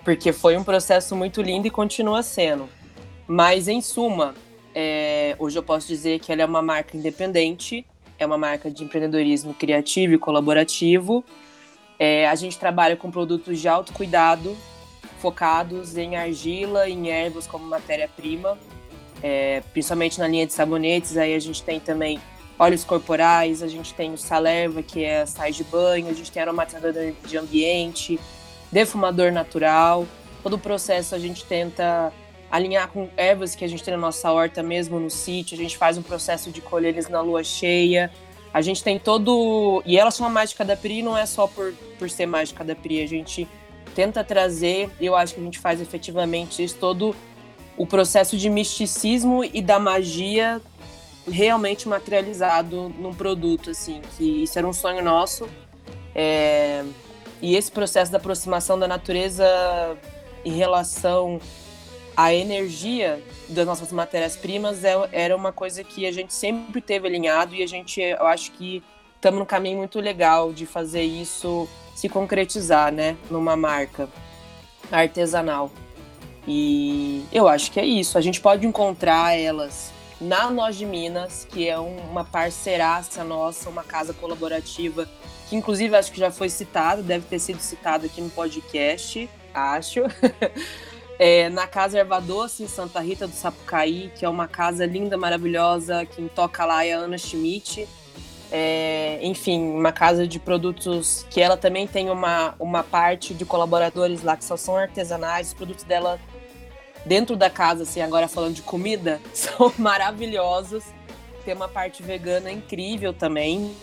Porque 0.04 0.32
foi 0.32 0.56
um 0.56 0.64
processo 0.64 1.14
muito 1.16 1.40
lindo 1.42 1.66
e 1.66 1.70
continua 1.70 2.22
sendo. 2.22 2.68
Mas 3.26 3.68
em 3.68 3.80
suma, 3.80 4.34
é, 4.74 5.34
hoje 5.38 5.58
eu 5.58 5.62
posso 5.62 5.86
dizer 5.86 6.20
que 6.20 6.30
ela 6.30 6.42
é 6.42 6.44
uma 6.44 6.62
marca 6.62 6.96
independente, 6.96 7.86
é 8.18 8.26
uma 8.26 8.38
marca 8.38 8.70
de 8.70 8.84
empreendedorismo 8.84 9.54
criativo 9.54 10.14
e 10.14 10.18
colaborativo 10.18 11.24
é, 11.98 12.28
a 12.28 12.34
gente 12.34 12.58
trabalha 12.58 12.96
com 12.96 13.10
produtos 13.10 13.58
de 13.60 13.68
autocuidado, 13.68 14.56
focados 15.18 15.96
em 15.96 16.16
argila, 16.16 16.88
em 16.88 17.10
ervas 17.10 17.46
como 17.46 17.64
matéria-prima, 17.64 18.58
é, 19.22 19.62
principalmente 19.72 20.18
na 20.18 20.28
linha 20.28 20.46
de 20.46 20.52
sabonetes. 20.52 21.16
Aí 21.16 21.34
a 21.34 21.38
gente 21.38 21.62
tem 21.62 21.80
também 21.80 22.20
óleos 22.58 22.84
corporais, 22.84 23.62
a 23.62 23.68
gente 23.68 23.94
tem 23.94 24.12
o 24.12 24.18
salerva, 24.18 24.82
que 24.82 25.04
é 25.04 25.24
sais 25.26 25.56
de 25.56 25.64
banho, 25.64 26.08
a 26.08 26.12
gente 26.12 26.30
tem 26.30 26.42
aromatizador 26.42 26.92
de 27.24 27.36
ambiente, 27.36 28.18
defumador 28.70 29.32
natural. 29.32 30.06
Todo 30.42 30.54
o 30.56 30.58
processo 30.58 31.14
a 31.14 31.18
gente 31.18 31.44
tenta 31.44 32.12
alinhar 32.50 32.88
com 32.88 33.08
ervas 33.16 33.54
que 33.54 33.64
a 33.64 33.68
gente 33.68 33.82
tem 33.82 33.92
na 33.92 34.00
nossa 34.00 34.30
horta 34.30 34.62
mesmo 34.62 35.00
no 35.00 35.10
sítio. 35.10 35.54
A 35.54 35.60
gente 35.60 35.76
faz 35.76 35.98
um 35.98 36.02
processo 36.02 36.50
de 36.50 36.60
colher 36.60 36.90
eles 36.90 37.08
na 37.08 37.20
lua 37.20 37.42
cheia. 37.42 38.10
A 38.56 38.62
gente 38.62 38.82
tem 38.82 38.98
todo. 38.98 39.82
E 39.84 39.98
ela 39.98 40.10
chama 40.10 40.30
Mágica 40.30 40.64
da 40.64 40.74
Pri, 40.74 41.02
não 41.02 41.14
é 41.14 41.26
só 41.26 41.46
por, 41.46 41.74
por 41.98 42.08
ser 42.08 42.24
Mágica 42.24 42.64
da 42.64 42.74
Pri. 42.74 43.02
A 43.02 43.06
gente 43.06 43.46
tenta 43.94 44.24
trazer, 44.24 44.88
eu 44.98 45.14
acho 45.14 45.34
que 45.34 45.40
a 45.40 45.44
gente 45.44 45.58
faz 45.58 45.78
efetivamente 45.78 46.64
isso, 46.64 46.74
todo 46.78 47.14
o 47.76 47.86
processo 47.86 48.34
de 48.34 48.48
misticismo 48.48 49.44
e 49.44 49.60
da 49.60 49.78
magia 49.78 50.58
realmente 51.30 51.86
materializado 51.86 52.88
num 52.98 53.12
produto, 53.12 53.72
assim, 53.72 54.00
que 54.16 54.44
isso 54.44 54.58
era 54.58 54.66
um 54.66 54.72
sonho 54.72 55.04
nosso. 55.04 55.46
É... 56.14 56.82
E 57.42 57.56
esse 57.56 57.70
processo 57.70 58.10
da 58.10 58.16
aproximação 58.16 58.78
da 58.78 58.88
natureza 58.88 59.44
em 60.46 60.52
relação 60.52 61.38
a 62.16 62.32
energia 62.32 63.22
das 63.48 63.66
nossas 63.66 63.92
matérias-primas 63.92 64.84
é, 64.84 64.94
era 65.12 65.36
uma 65.36 65.52
coisa 65.52 65.84
que 65.84 66.06
a 66.06 66.12
gente 66.12 66.34
sempre 66.34 66.80
teve 66.80 67.06
alinhado 67.06 67.54
e 67.54 67.62
a 67.62 67.66
gente, 67.66 68.00
eu 68.00 68.26
acho 68.26 68.52
que 68.52 68.82
estamos 69.14 69.38
num 69.38 69.46
caminho 69.46 69.78
muito 69.78 70.00
legal 70.00 70.52
de 70.52 70.66
fazer 70.66 71.02
isso 71.02 71.68
se 71.94 72.08
concretizar, 72.08 72.92
né, 72.92 73.16
numa 73.30 73.56
marca 73.56 74.08
artesanal. 74.92 75.70
E 76.46 77.24
eu 77.32 77.48
acho 77.48 77.72
que 77.72 77.80
é 77.80 77.84
isso. 77.84 78.16
A 78.18 78.20
gente 78.20 78.40
pode 78.40 78.66
encontrar 78.66 79.36
elas 79.36 79.90
na 80.20 80.50
Nós 80.50 80.76
de 80.76 80.86
Minas, 80.86 81.46
que 81.50 81.68
é 81.68 81.78
uma 81.78 82.24
parceiraça 82.24 83.24
nossa, 83.24 83.68
uma 83.68 83.82
casa 83.82 84.14
colaborativa, 84.14 85.08
que 85.48 85.56
inclusive 85.56 85.96
acho 85.96 86.12
que 86.12 86.18
já 86.18 86.30
foi 86.30 86.48
citado, 86.48 87.02
deve 87.02 87.26
ter 87.26 87.38
sido 87.38 87.60
citado 87.60 88.06
aqui 88.06 88.20
no 88.20 88.30
podcast, 88.30 89.28
acho. 89.52 90.02
é, 91.18 91.48
na 91.48 91.66
Casa 91.66 91.98
Erva 91.98 92.20
Doce, 92.20 92.62
em 92.62 92.68
Santa 92.68 93.00
Rita 93.00 93.26
do 93.26 93.34
Sapucaí, 93.34 94.10
que 94.14 94.24
é 94.24 94.28
uma 94.28 94.46
casa 94.46 94.84
linda, 94.84 95.16
maravilhosa. 95.16 96.04
Quem 96.04 96.28
toca 96.28 96.64
lá 96.64 96.84
é 96.84 96.92
a 96.92 96.98
Ana 96.98 97.16
Schmidt. 97.16 97.88
É, 98.52 99.18
enfim, 99.22 99.60
uma 99.60 99.90
casa 99.90 100.26
de 100.26 100.38
produtos 100.38 101.26
que 101.30 101.40
ela 101.40 101.56
também 101.56 101.86
tem 101.86 102.10
uma, 102.10 102.54
uma 102.60 102.82
parte 102.82 103.34
de 103.34 103.44
colaboradores 103.44 104.22
lá 104.22 104.36
que 104.36 104.44
só 104.44 104.56
são 104.56 104.76
artesanais. 104.76 105.48
Os 105.48 105.54
produtos 105.54 105.84
dela 105.84 106.20
dentro 107.04 107.34
da 107.34 107.48
casa, 107.48 107.84
assim, 107.84 108.00
agora 108.00 108.28
falando 108.28 108.54
de 108.54 108.62
comida, 108.62 109.20
são 109.32 109.72
maravilhosos. 109.78 110.84
Tem 111.44 111.54
uma 111.54 111.68
parte 111.68 112.02
vegana 112.02 112.50
incrível 112.50 113.12
também. 113.12 113.74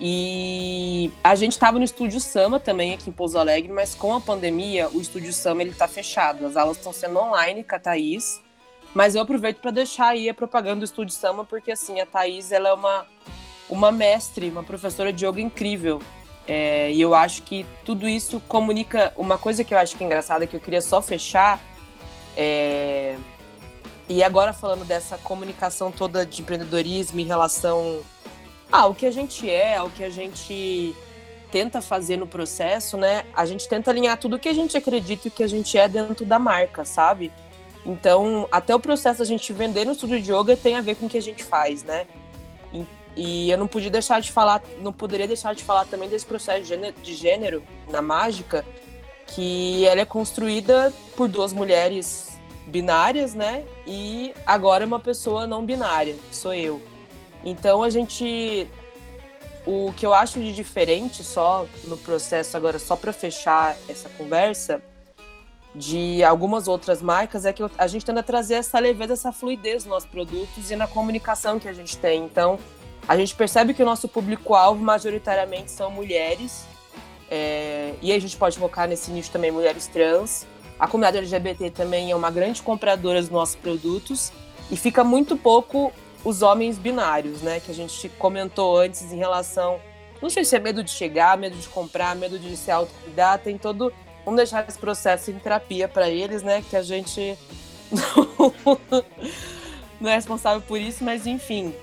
E 0.00 1.12
a 1.22 1.34
gente 1.34 1.52
estava 1.52 1.78
no 1.78 1.84
Estúdio 1.84 2.20
Sama 2.20 2.58
também 2.58 2.94
aqui 2.94 3.10
em 3.10 3.12
Pouso 3.12 3.38
Alegre, 3.38 3.70
mas 3.70 3.94
com 3.94 4.14
a 4.14 4.20
pandemia 4.20 4.88
o 4.88 5.00
Estúdio 5.00 5.32
Sama 5.32 5.60
ele 5.60 5.74
tá 5.74 5.86
fechado. 5.86 6.46
As 6.46 6.56
aulas 6.56 6.78
estão 6.78 6.92
sendo 6.92 7.18
online 7.18 7.62
com 7.62 7.74
a 7.74 7.78
Thaís, 7.78 8.40
mas 8.94 9.14
eu 9.14 9.20
aproveito 9.20 9.58
para 9.58 9.70
deixar 9.70 10.08
aí 10.08 10.28
a 10.28 10.34
propaganda 10.34 10.80
do 10.80 10.84
Estúdio 10.84 11.14
Sama 11.14 11.44
porque 11.44 11.70
assim, 11.70 12.00
a 12.00 12.06
Thaís 12.06 12.50
ela 12.50 12.70
é 12.70 12.72
uma 12.72 13.06
uma 13.68 13.92
mestre, 13.92 14.48
uma 14.48 14.64
professora 14.64 15.12
de 15.12 15.26
yoga 15.26 15.40
incrível. 15.40 16.00
É, 16.48 16.90
e 16.90 17.00
eu 17.00 17.14
acho 17.14 17.42
que 17.42 17.64
tudo 17.84 18.08
isso 18.08 18.40
comunica. 18.48 19.12
Uma 19.16 19.38
coisa 19.38 19.62
que 19.62 19.72
eu 19.72 19.78
acho 19.78 19.96
que 19.96 20.02
é 20.02 20.06
engraçada, 20.06 20.46
que 20.46 20.56
eu 20.56 20.60
queria 20.60 20.80
só 20.80 21.00
fechar, 21.00 21.60
é, 22.36 23.16
e 24.08 24.24
agora 24.24 24.52
falando 24.52 24.84
dessa 24.84 25.16
comunicação 25.18 25.92
toda 25.92 26.26
de 26.26 26.42
empreendedorismo 26.42 27.20
em 27.20 27.24
relação 27.24 28.00
ao 28.70 28.94
que 28.94 29.06
a 29.06 29.10
gente 29.10 29.48
é, 29.48 29.76
ao 29.76 29.90
que 29.90 30.04
a 30.04 30.10
gente 30.10 30.94
tenta 31.50 31.82
fazer 31.82 32.16
no 32.16 32.26
processo, 32.26 32.96
né? 32.96 33.24
A 33.34 33.44
gente 33.44 33.68
tenta 33.68 33.90
alinhar 33.90 34.16
tudo 34.18 34.38
que 34.38 34.48
a 34.48 34.52
gente 34.52 34.76
acredita 34.76 35.26
e 35.26 35.30
o 35.30 35.32
que 35.32 35.42
a 35.42 35.48
gente 35.48 35.76
é 35.76 35.88
dentro 35.88 36.24
da 36.24 36.38
marca, 36.38 36.84
sabe? 36.84 37.32
Então, 37.84 38.46
até 38.52 38.74
o 38.74 38.80
processo 38.80 39.22
a 39.22 39.24
gente 39.24 39.52
vender 39.52 39.84
no 39.84 39.92
estúdio 39.92 40.20
de 40.20 40.32
yoga 40.32 40.56
tem 40.56 40.76
a 40.76 40.80
ver 40.80 40.96
com 40.96 41.06
o 41.06 41.08
que 41.08 41.18
a 41.18 41.22
gente 41.22 41.42
faz, 41.42 41.82
né? 41.82 42.06
E, 42.72 42.86
e 43.16 43.50
eu 43.50 43.58
não 43.58 43.66
podia 43.66 43.90
deixar 43.90 44.20
de 44.20 44.30
falar, 44.30 44.62
não 44.80 44.92
poderia 44.92 45.26
deixar 45.26 45.54
de 45.54 45.64
falar 45.64 45.86
também 45.86 46.08
desse 46.08 46.26
processo 46.26 46.62
de 47.02 47.14
gênero, 47.14 47.62
na 47.90 48.00
mágica, 48.00 48.64
que 49.26 49.84
ela 49.86 50.00
é 50.00 50.04
construída 50.04 50.92
por 51.16 51.28
duas 51.28 51.52
mulheres 51.52 52.38
binárias, 52.66 53.34
né? 53.34 53.64
E 53.86 54.32
agora 54.46 54.84
uma 54.84 55.00
pessoa 55.00 55.46
não 55.46 55.64
binária, 55.64 56.14
sou 56.30 56.54
eu. 56.54 56.89
Então 57.44 57.82
a 57.82 57.90
gente 57.90 58.68
o 59.66 59.92
que 59.96 60.06
eu 60.06 60.14
acho 60.14 60.40
de 60.40 60.52
diferente 60.52 61.22
só 61.22 61.66
no 61.84 61.96
processo 61.96 62.56
agora 62.56 62.78
só 62.78 62.96
para 62.96 63.12
fechar 63.12 63.76
essa 63.88 64.08
conversa 64.08 64.82
de 65.74 66.24
algumas 66.24 66.66
outras 66.66 67.00
marcas 67.00 67.44
é 67.44 67.52
que 67.52 67.62
a 67.78 67.86
gente 67.86 68.04
tenta 68.04 68.22
trazer 68.22 68.54
essa 68.54 68.78
leveza, 68.78 69.12
essa 69.12 69.32
fluidez 69.32 69.84
nos 69.84 69.92
nossos 69.92 70.08
produtos 70.08 70.70
e 70.70 70.76
na 70.76 70.86
comunicação 70.86 71.60
que 71.60 71.68
a 71.68 71.72
gente 71.72 71.96
tem. 71.96 72.24
Então, 72.24 72.58
a 73.06 73.16
gente 73.16 73.34
percebe 73.34 73.72
que 73.72 73.82
o 73.82 73.86
nosso 73.86 74.08
público-alvo 74.08 74.82
majoritariamente 74.82 75.70
são 75.70 75.90
mulheres, 75.90 76.64
é, 77.30 77.94
e 78.02 78.12
a 78.12 78.18
gente 78.18 78.36
pode 78.36 78.58
focar 78.58 78.88
nesse 78.88 79.10
nicho 79.10 79.30
também 79.30 79.50
mulheres 79.52 79.86
trans. 79.86 80.46
A 80.78 80.88
comunidade 80.88 81.18
LGBT 81.18 81.70
também 81.70 82.10
é 82.10 82.16
uma 82.16 82.30
grande 82.30 82.62
compradora 82.62 83.20
dos 83.20 83.30
nossos 83.30 83.54
produtos, 83.54 84.32
e 84.70 84.76
fica 84.76 85.04
muito 85.04 85.36
pouco 85.36 85.92
os 86.24 86.42
homens 86.42 86.78
binários, 86.78 87.42
né? 87.42 87.60
Que 87.60 87.70
a 87.70 87.74
gente 87.74 88.08
comentou 88.10 88.78
antes 88.78 89.12
em 89.12 89.16
relação. 89.16 89.80
Não 90.20 90.28
sei 90.28 90.44
se 90.44 90.54
é 90.54 90.58
medo 90.58 90.84
de 90.84 90.90
chegar, 90.90 91.38
medo 91.38 91.56
de 91.56 91.68
comprar, 91.68 92.14
medo 92.14 92.38
de 92.38 92.56
se 92.56 92.70
autocuidar, 92.70 93.38
tem 93.38 93.56
todo 93.56 93.92
Vamos 94.24 94.36
deixar 94.36 94.66
esse 94.68 94.78
processo 94.78 95.30
em 95.30 95.38
terapia 95.38 95.88
para 95.88 96.08
eles, 96.08 96.42
né? 96.42 96.62
Que 96.68 96.76
a 96.76 96.82
gente 96.82 97.36
não 100.00 100.10
é 100.10 100.14
responsável 100.14 100.60
por 100.60 100.78
isso, 100.78 101.02
mas 101.02 101.26
enfim, 101.26 101.74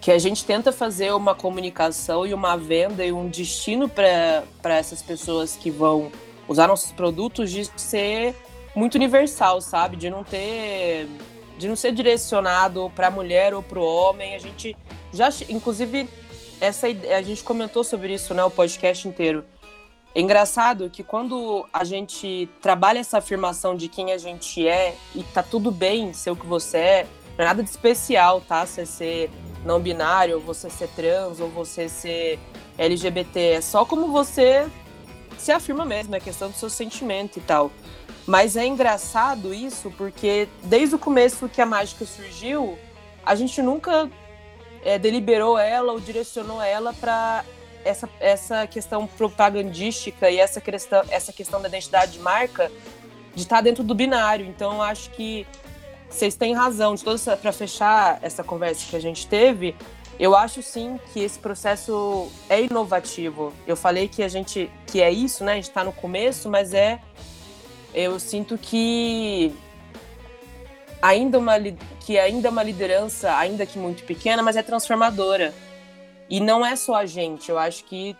que 0.00 0.10
a 0.10 0.18
gente 0.18 0.44
tenta 0.44 0.72
fazer 0.72 1.12
uma 1.12 1.34
comunicação 1.34 2.26
e 2.26 2.32
uma 2.32 2.56
venda 2.56 3.04
e 3.04 3.12
um 3.12 3.28
destino 3.28 3.88
para 3.88 4.44
essas 4.64 5.02
pessoas 5.02 5.56
que 5.56 5.70
vão 5.70 6.10
usar 6.48 6.68
nossos 6.68 6.92
produtos 6.92 7.50
de 7.50 7.68
ser 7.76 8.34
muito 8.74 8.94
universal, 8.94 9.60
sabe? 9.60 9.96
De 9.96 10.08
não 10.08 10.22
ter 10.22 11.08
de 11.58 11.68
não 11.68 11.76
ser 11.76 11.92
direcionado 11.92 12.90
para 12.94 13.08
a 13.08 13.10
mulher 13.10 13.54
ou 13.54 13.62
para 13.62 13.78
o 13.78 13.84
homem. 13.84 14.34
A 14.34 14.38
gente 14.38 14.76
já 15.12 15.28
inclusive 15.48 16.08
essa 16.60 16.86
a 16.86 17.22
gente 17.22 17.42
comentou 17.42 17.84
sobre 17.84 18.14
isso, 18.14 18.32
né, 18.32 18.44
o 18.44 18.50
podcast 18.50 19.06
inteiro 19.06 19.44
é 20.14 20.20
engraçado 20.20 20.88
que 20.88 21.02
quando 21.02 21.66
a 21.72 21.82
gente 21.82 22.48
trabalha 22.62 23.00
essa 23.00 23.18
afirmação 23.18 23.74
de 23.74 23.88
quem 23.88 24.12
a 24.12 24.18
gente 24.18 24.66
é 24.66 24.94
e 25.12 25.24
tá 25.24 25.42
tudo 25.42 25.72
bem 25.72 26.12
ser 26.12 26.30
o 26.30 26.36
que 26.36 26.46
você 26.46 26.78
é, 26.78 27.06
não 27.36 27.44
é 27.44 27.48
nada 27.48 27.64
de 27.64 27.68
especial, 27.68 28.40
tá? 28.40 28.64
Você 28.64 28.86
ser 28.86 29.28
não 29.64 29.80
binário, 29.80 30.36
ou 30.36 30.40
você 30.40 30.70
ser 30.70 30.88
trans, 30.90 31.40
ou 31.40 31.48
você 31.48 31.88
ser 31.88 32.38
LGBT. 32.78 33.40
É 33.40 33.60
só 33.60 33.84
como 33.84 34.12
você 34.12 34.70
se 35.38 35.52
afirma 35.52 35.84
mesmo, 35.84 36.14
é 36.14 36.20
questão 36.20 36.50
do 36.50 36.56
seu 36.56 36.70
sentimento 36.70 37.38
e 37.38 37.42
tal. 37.42 37.70
Mas 38.26 38.56
é 38.56 38.66
engraçado 38.66 39.52
isso 39.52 39.92
porque 39.96 40.48
desde 40.62 40.94
o 40.94 40.98
começo 40.98 41.48
que 41.48 41.60
a 41.60 41.66
mágica 41.66 42.04
surgiu, 42.06 42.78
a 43.24 43.34
gente 43.34 43.60
nunca 43.60 44.10
é, 44.82 44.98
deliberou 44.98 45.58
ela 45.58 45.92
ou 45.92 46.00
direcionou 46.00 46.60
ela 46.62 46.92
para 46.94 47.44
essa, 47.84 48.08
essa 48.18 48.66
questão 48.66 49.06
propagandística 49.06 50.30
e 50.30 50.38
essa 50.38 50.60
questão, 50.60 51.02
essa 51.10 51.32
questão 51.32 51.60
da 51.60 51.68
identidade 51.68 52.12
de 52.12 52.18
marca 52.18 52.70
de 53.34 53.42
estar 53.42 53.56
tá 53.56 53.62
dentro 53.62 53.82
do 53.84 53.94
binário. 53.94 54.46
Então, 54.46 54.80
acho 54.80 55.10
que 55.10 55.46
vocês 56.08 56.34
têm 56.34 56.54
razão. 56.54 56.94
Para 57.42 57.52
fechar 57.52 58.18
essa 58.22 58.42
conversa 58.44 58.86
que 58.88 58.96
a 58.96 59.00
gente 59.00 59.26
teve, 59.26 59.76
eu 60.18 60.36
acho 60.36 60.62
sim 60.62 60.98
que 61.12 61.20
esse 61.20 61.38
processo 61.38 62.30
é 62.48 62.62
inovativo. 62.62 63.52
Eu 63.66 63.76
falei 63.76 64.08
que 64.08 64.22
a 64.22 64.28
gente 64.28 64.70
que 64.86 65.02
é 65.02 65.10
isso, 65.10 65.44
né? 65.44 65.52
A 65.52 65.56
gente 65.56 65.64
está 65.64 65.82
no 65.82 65.92
começo, 65.92 66.48
mas 66.48 66.72
é 66.72 67.00
eu 67.92 68.18
sinto 68.18 68.56
que 68.56 69.54
ainda 71.02 71.38
uma 71.38 71.54
que 72.00 72.18
ainda 72.18 72.48
é 72.48 72.50
uma 72.50 72.62
liderança, 72.62 73.36
ainda 73.36 73.66
que 73.66 73.78
muito 73.78 74.04
pequena, 74.04 74.42
mas 74.42 74.56
é 74.56 74.62
transformadora. 74.62 75.54
E 76.28 76.40
não 76.40 76.64
é 76.64 76.74
só 76.76 76.96
a 76.96 77.06
gente, 77.06 77.50
eu 77.50 77.58
acho 77.58 77.84
que 77.84 78.16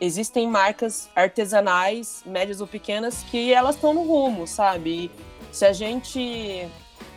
existem 0.00 0.48
marcas 0.48 1.08
artesanais, 1.14 2.22
médias 2.26 2.60
ou 2.60 2.66
pequenas, 2.66 3.22
que 3.30 3.52
elas 3.52 3.76
estão 3.76 3.94
no 3.94 4.02
rumo, 4.02 4.46
sabe? 4.46 5.04
E 5.04 5.10
se 5.54 5.64
a 5.64 5.72
gente 5.72 6.68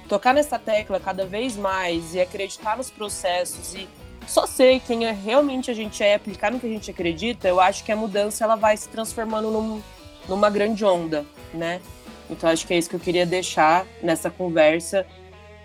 tocar 0.07 0.33
nessa 0.33 0.59
tecla 0.59 0.99
cada 0.99 1.25
vez 1.25 1.57
mais 1.57 2.13
e 2.13 2.21
acreditar 2.21 2.77
nos 2.77 2.89
processos 2.89 3.73
e 3.73 3.87
só 4.27 4.45
ser 4.45 4.79
quem 4.81 5.05
é, 5.05 5.11
realmente 5.11 5.71
a 5.71 5.73
gente 5.73 6.03
é, 6.03 6.15
aplicar 6.15 6.51
no 6.51 6.59
que 6.59 6.67
a 6.67 6.69
gente 6.69 6.91
acredita, 6.91 7.47
eu 7.47 7.59
acho 7.59 7.83
que 7.83 7.91
a 7.91 7.95
mudança 7.95 8.43
ela 8.43 8.55
vai 8.55 8.75
se 8.75 8.89
transformando 8.89 9.49
num, 9.49 9.81
numa 10.27 10.49
grande 10.49 10.83
onda, 10.83 11.25
né? 11.53 11.81
Então 12.29 12.49
acho 12.49 12.67
que 12.67 12.73
é 12.73 12.77
isso 12.77 12.89
que 12.89 12.95
eu 12.95 12.99
queria 12.99 13.25
deixar 13.25 13.85
nessa 14.03 14.29
conversa 14.29 15.05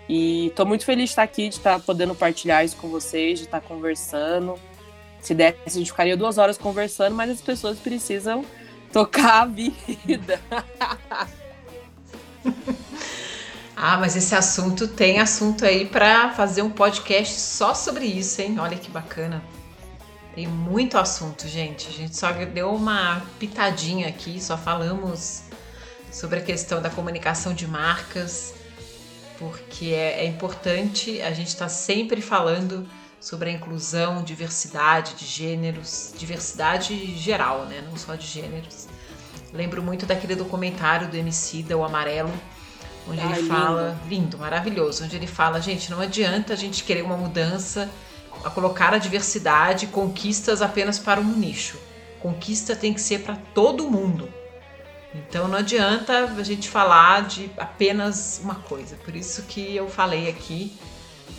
e 0.07 0.47
estou 0.47 0.65
muito 0.65 0.85
feliz 0.85 1.05
de 1.05 1.09
estar 1.11 1.23
aqui, 1.23 1.49
de 1.49 1.55
estar 1.55 1.79
podendo 1.79 2.15
partilhar 2.15 2.63
isso 2.63 2.77
com 2.77 2.89
vocês, 2.89 3.39
de 3.39 3.45
estar 3.45 3.61
conversando. 3.61 4.55
Se 5.21 5.33
desse, 5.33 5.57
a 5.65 5.69
gente 5.69 5.91
ficaria 5.91 6.17
duas 6.17 6.37
horas 6.37 6.57
conversando, 6.57 7.15
mas 7.15 7.29
as 7.29 7.41
pessoas 7.41 7.79
precisam 7.79 8.45
tocar 8.91 9.41
a 9.41 9.45
vida. 9.45 10.39
ah, 13.75 13.97
mas 13.97 14.15
esse 14.15 14.35
assunto 14.35 14.87
tem 14.87 15.19
assunto 15.19 15.65
aí 15.65 15.85
para 15.85 16.31
fazer 16.31 16.61
um 16.61 16.69
podcast 16.69 17.39
só 17.39 17.73
sobre 17.73 18.05
isso, 18.05 18.41
hein? 18.41 18.59
Olha 18.59 18.77
que 18.77 18.89
bacana. 18.89 19.43
Tem 20.35 20.47
muito 20.47 20.97
assunto, 20.97 21.47
gente. 21.47 21.87
A 21.87 21.91
gente 21.91 22.15
só 22.15 22.31
deu 22.31 22.73
uma 22.73 23.21
pitadinha 23.39 24.07
aqui, 24.07 24.41
só 24.41 24.57
falamos 24.57 25.43
sobre 26.11 26.39
a 26.39 26.41
questão 26.41 26.81
da 26.81 26.89
comunicação 26.89 27.53
de 27.53 27.67
marcas, 27.67 28.53
porque 29.39 29.87
é, 29.87 30.23
é 30.23 30.25
importante 30.25 31.21
a 31.21 31.31
gente 31.31 31.47
estar 31.47 31.65
tá 31.65 31.69
sempre 31.69 32.21
falando 32.21 32.87
sobre 33.19 33.49
a 33.49 33.53
inclusão, 33.53 34.21
diversidade 34.21 35.15
de 35.15 35.25
gêneros, 35.25 36.13
diversidade 36.17 37.15
geral, 37.17 37.65
né? 37.65 37.81
Não 37.89 37.97
só 37.97 38.15
de 38.15 38.27
gêneros. 38.27 38.87
Lembro 39.51 39.81
muito 39.81 40.05
daquele 40.05 40.35
documentário 40.35 41.07
do 41.07 41.15
MC 41.15 41.63
da 41.63 41.77
O 41.77 41.83
Amarelo, 41.83 42.33
onde 43.07 43.19
ele 43.19 43.35
lindo. 43.35 43.47
fala, 43.47 43.97
lindo, 44.07 44.37
maravilhoso, 44.37 45.03
onde 45.03 45.15
ele 45.15 45.27
fala, 45.27 45.61
gente, 45.61 45.91
não 45.91 45.99
adianta 45.99 46.53
a 46.53 46.55
gente 46.55 46.83
querer 46.83 47.01
uma 47.01 47.17
mudança, 47.17 47.89
a 48.43 48.49
colocar 48.49 48.93
a 48.93 48.97
diversidade, 48.97 49.87
conquistas 49.87 50.61
apenas 50.61 50.99
para 50.99 51.19
um 51.19 51.35
nicho. 51.35 51.77
Conquista 52.19 52.75
tem 52.75 52.93
que 52.93 53.01
ser 53.01 53.19
para 53.19 53.35
todo 53.53 53.89
mundo. 53.89 54.29
Então 55.13 55.47
não 55.47 55.57
adianta 55.57 56.25
a 56.25 56.43
gente 56.43 56.69
falar 56.69 57.27
de 57.27 57.51
apenas 57.57 58.39
uma 58.43 58.55
coisa. 58.55 58.95
Por 58.95 59.15
isso 59.15 59.43
que 59.43 59.75
eu 59.75 59.87
falei 59.87 60.29
aqui, 60.29 60.75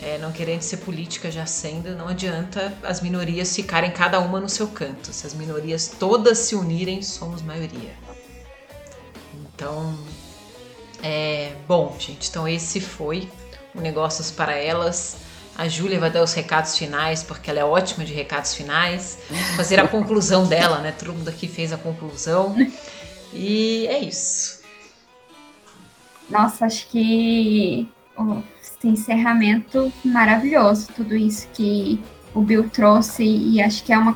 é, 0.01 0.17
não 0.17 0.31
querendo 0.31 0.61
ser 0.61 0.77
política 0.77 1.29
já 1.29 1.45
sendo, 1.45 1.95
não 1.95 2.07
adianta 2.07 2.73
as 2.83 3.01
minorias 3.01 3.53
ficarem 3.55 3.91
cada 3.91 4.19
uma 4.19 4.39
no 4.39 4.47
seu 4.47 4.67
canto. 4.67 5.11
Se 5.11 5.27
as 5.27 5.33
minorias 5.33 5.93
todas 5.99 6.37
se 6.39 6.55
unirem, 6.55 7.01
somos 7.01 7.41
maioria. 7.41 7.93
Então, 9.33 9.97
é, 11.07 11.53
bom, 11.67 11.95
gente, 11.99 12.29
então 12.29 12.47
esse 12.47 12.81
foi 12.81 13.29
o 13.75 13.79
Negócios 13.79 14.31
para 14.31 14.55
Elas. 14.55 15.17
A 15.55 15.67
Júlia 15.67 15.99
vai 15.99 16.09
dar 16.09 16.23
os 16.23 16.33
recados 16.33 16.75
finais, 16.75 17.21
porque 17.21 17.51
ela 17.51 17.59
é 17.59 17.63
ótima 17.63 18.03
de 18.03 18.11
recados 18.11 18.55
finais. 18.55 19.19
Fazer 19.55 19.79
a 19.79 19.87
conclusão 19.87 20.47
dela, 20.49 20.79
né? 20.79 20.91
Todo 20.91 21.13
mundo 21.13 21.29
aqui 21.29 21.47
fez 21.47 21.71
a 21.71 21.77
conclusão. 21.77 22.55
E 23.31 23.85
é 23.85 23.99
isso. 23.99 24.61
Nossa, 26.27 26.65
acho 26.65 26.87
que 26.87 27.87
oh, 28.17 28.39
esse 28.59 28.87
encerramento 28.87 29.93
maravilhoso, 30.03 30.87
tudo 30.95 31.15
isso 31.15 31.47
que 31.53 32.03
o 32.33 32.41
Bill 32.41 32.67
trouxe, 32.67 33.23
e 33.23 33.61
acho 33.61 33.83
que 33.83 33.93
é 33.93 33.97
uma 33.97 34.15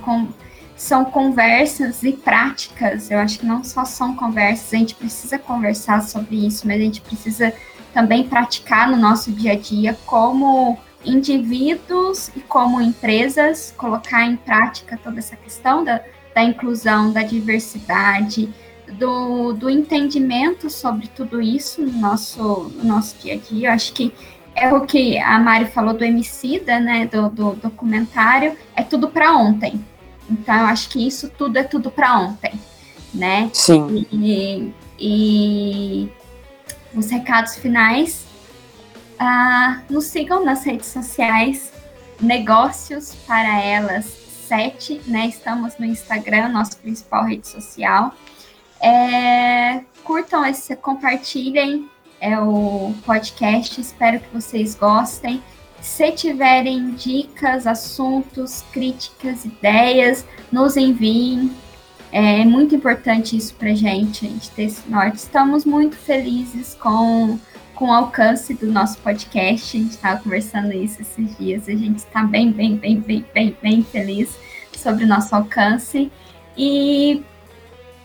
são 0.80 1.04
conversas 1.04 2.04
e 2.04 2.14
práticas. 2.14 3.12
Eu 3.12 3.20
acho 3.20 3.40
que 3.40 3.46
não 3.46 3.66
só 3.66 3.84
são 3.84 4.16
conversas, 4.16 4.74
a 4.74 4.78
gente 4.78 4.96
precisa 4.96 5.38
conversar 5.38 6.02
sobre 6.02 6.48
isso, 6.48 6.66
mas 6.66 6.78
a 6.78 6.84
gente 6.86 7.02
precisa 7.02 7.54
também 7.94 8.24
praticar 8.24 8.90
no 8.90 8.96
nosso 8.96 9.30
dia 9.30 9.52
a 9.52 9.56
dia 9.58 9.98
como 10.06 10.80
indivíduos 11.04 12.30
e 12.34 12.40
como 12.40 12.80
empresas, 12.80 13.74
colocar 13.76 14.26
em 14.26 14.38
prática 14.38 14.98
toda 15.04 15.20
essa 15.20 15.36
questão 15.36 15.84
da, 15.84 16.02
da 16.34 16.44
inclusão, 16.44 17.12
da 17.12 17.24
diversidade, 17.24 18.50
do, 18.94 19.52
do 19.52 19.70
entendimento 19.70 20.70
sobre 20.70 21.08
tudo 21.08 21.42
isso 21.42 21.82
no 21.82 22.00
nosso, 22.00 22.72
no 22.78 22.86
nosso 22.86 23.18
dia 23.18 23.34
a 23.34 23.38
dia. 23.38 23.68
Eu 23.68 23.74
acho 23.74 23.92
que 23.92 24.14
é 24.56 24.74
o 24.74 24.86
que 24.86 25.18
a 25.18 25.38
Mari 25.40 25.66
falou 25.66 25.94
do 25.94 26.06
Emicida, 26.06 26.80
né, 26.80 27.06
do, 27.06 27.30
do 27.30 27.52
documentário, 27.56 28.56
é 28.78 28.82
tudo 28.82 29.10
para 29.10 29.36
ontem. 29.36 29.84
Então, 30.30 30.56
eu 30.56 30.66
acho 30.66 30.90
que 30.90 31.06
isso 31.06 31.30
tudo 31.30 31.58
é 31.58 31.64
tudo 31.64 31.90
para 31.90 32.20
ontem, 32.20 32.54
né? 33.14 33.50
Sim. 33.54 34.06
E, 34.12 34.74
e 35.00 36.10
os 36.94 37.10
recados 37.10 37.56
finais, 37.56 38.26
uh, 39.20 39.82
nos 39.92 40.06
sigam 40.06 40.44
nas 40.44 40.64
redes 40.64 40.88
sociais, 40.88 41.72
negócios 42.20 43.16
para 43.28 43.62
elas 43.62 44.06
sete, 44.48 45.02
né? 45.06 45.28
Estamos 45.28 45.78
no 45.78 45.86
Instagram, 45.86 46.50
nossa 46.50 46.76
principal 46.78 47.26
rede 47.26 47.48
social. 47.48 48.14
É, 48.82 49.82
curtam 50.04 50.46
esse, 50.46 50.76
compartilhem 50.76 51.90
é 52.22 52.38
o 52.40 52.94
podcast. 53.06 53.80
Espero 53.80 54.20
que 54.20 54.28
vocês 54.34 54.76
gostem. 54.76 55.42
Se 55.82 56.12
tiverem 56.12 56.92
dicas, 56.92 57.66
assuntos, 57.66 58.64
críticas, 58.72 59.46
ideias, 59.46 60.26
nos 60.52 60.78
enviem. 60.78 61.52
É 62.12 62.44
muito 62.44 62.76
importante 62.76 63.38
isso 63.38 63.54
para 63.54 63.74
gente, 63.74 64.26
a 64.26 64.30
gente 64.30 64.50
ter 64.52 64.64
esse 64.64 64.90
norte. 64.90 65.18
Estamos 65.18 65.64
muito 65.64 65.96
felizes 65.96 66.76
com, 66.76 67.40
com 67.76 67.90
o 67.90 67.94
alcance 67.94 68.54
do 68.54 68.72
nosso 68.72 68.98
podcast. 69.00 69.78
A 69.78 69.80
gente 69.82 69.92
estava 69.92 70.22
conversando 70.22 70.74
isso 70.74 71.02
esses 71.02 71.38
dias. 71.38 71.68
A 71.68 71.72
gente 71.72 72.00
está 72.00 72.24
bem, 72.24 72.52
bem, 72.52 72.76
bem, 72.76 73.00
bem, 73.00 73.26
bem, 73.34 73.58
bem 73.62 73.84
feliz 73.84 74.38
sobre 74.76 75.04
o 75.04 75.08
nosso 75.08 75.36
alcance. 75.36 76.12
E 76.58 77.24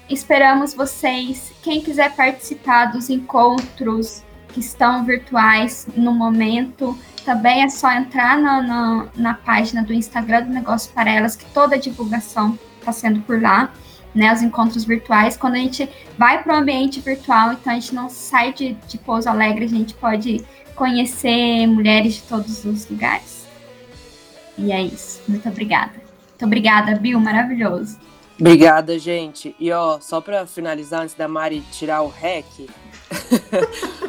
Esperamos 0.08 0.74
vocês. 0.74 1.52
Quem 1.62 1.80
quiser 1.80 2.14
participar 2.14 2.86
dos 2.86 3.08
encontros 3.08 4.22
que 4.48 4.60
estão 4.60 5.04
virtuais 5.04 5.88
no 5.96 6.12
momento, 6.12 6.96
também 7.24 7.62
é 7.62 7.68
só 7.68 7.90
entrar 7.90 8.38
na, 8.38 8.62
na, 8.62 9.06
na 9.16 9.34
página 9.34 9.82
do 9.82 9.92
Instagram 9.92 10.44
do 10.44 10.50
Negócio 10.50 10.92
para 10.92 11.10
Elas, 11.10 11.34
que 11.34 11.44
toda 11.46 11.76
a 11.76 11.78
divulgação 11.78 12.58
está 12.78 12.92
sendo 12.92 13.20
por 13.22 13.40
lá, 13.40 13.72
né? 14.14 14.32
Os 14.32 14.42
encontros 14.42 14.84
virtuais. 14.84 15.36
Quando 15.36 15.54
a 15.54 15.58
gente 15.58 15.88
vai 16.18 16.42
para 16.42 16.54
o 16.54 16.58
ambiente 16.58 17.00
virtual, 17.00 17.52
então 17.52 17.72
a 17.72 17.76
gente 17.76 17.94
não 17.94 18.08
sai 18.08 18.52
de, 18.52 18.74
de 18.86 18.98
Pouso 18.98 19.28
Alegre, 19.28 19.64
a 19.64 19.68
gente 19.68 19.94
pode 19.94 20.44
conhecer 20.74 21.66
mulheres 21.66 22.14
de 22.14 22.22
todos 22.22 22.64
os 22.64 22.88
lugares. 22.88 23.46
E 24.56 24.70
é 24.70 24.82
isso. 24.82 25.22
Muito 25.26 25.48
obrigada. 25.48 25.92
Muito 26.30 26.44
obrigada, 26.44 26.94
Bill. 26.96 27.18
Maravilhoso. 27.20 27.98
Obrigada, 28.38 28.98
gente. 28.98 29.54
E 29.58 29.70
ó, 29.70 30.00
só 30.00 30.20
para 30.20 30.46
finalizar, 30.46 31.02
antes 31.02 31.14
da 31.14 31.28
Mari 31.28 31.62
tirar 31.70 32.02
o 32.02 32.08
rec, 32.08 32.44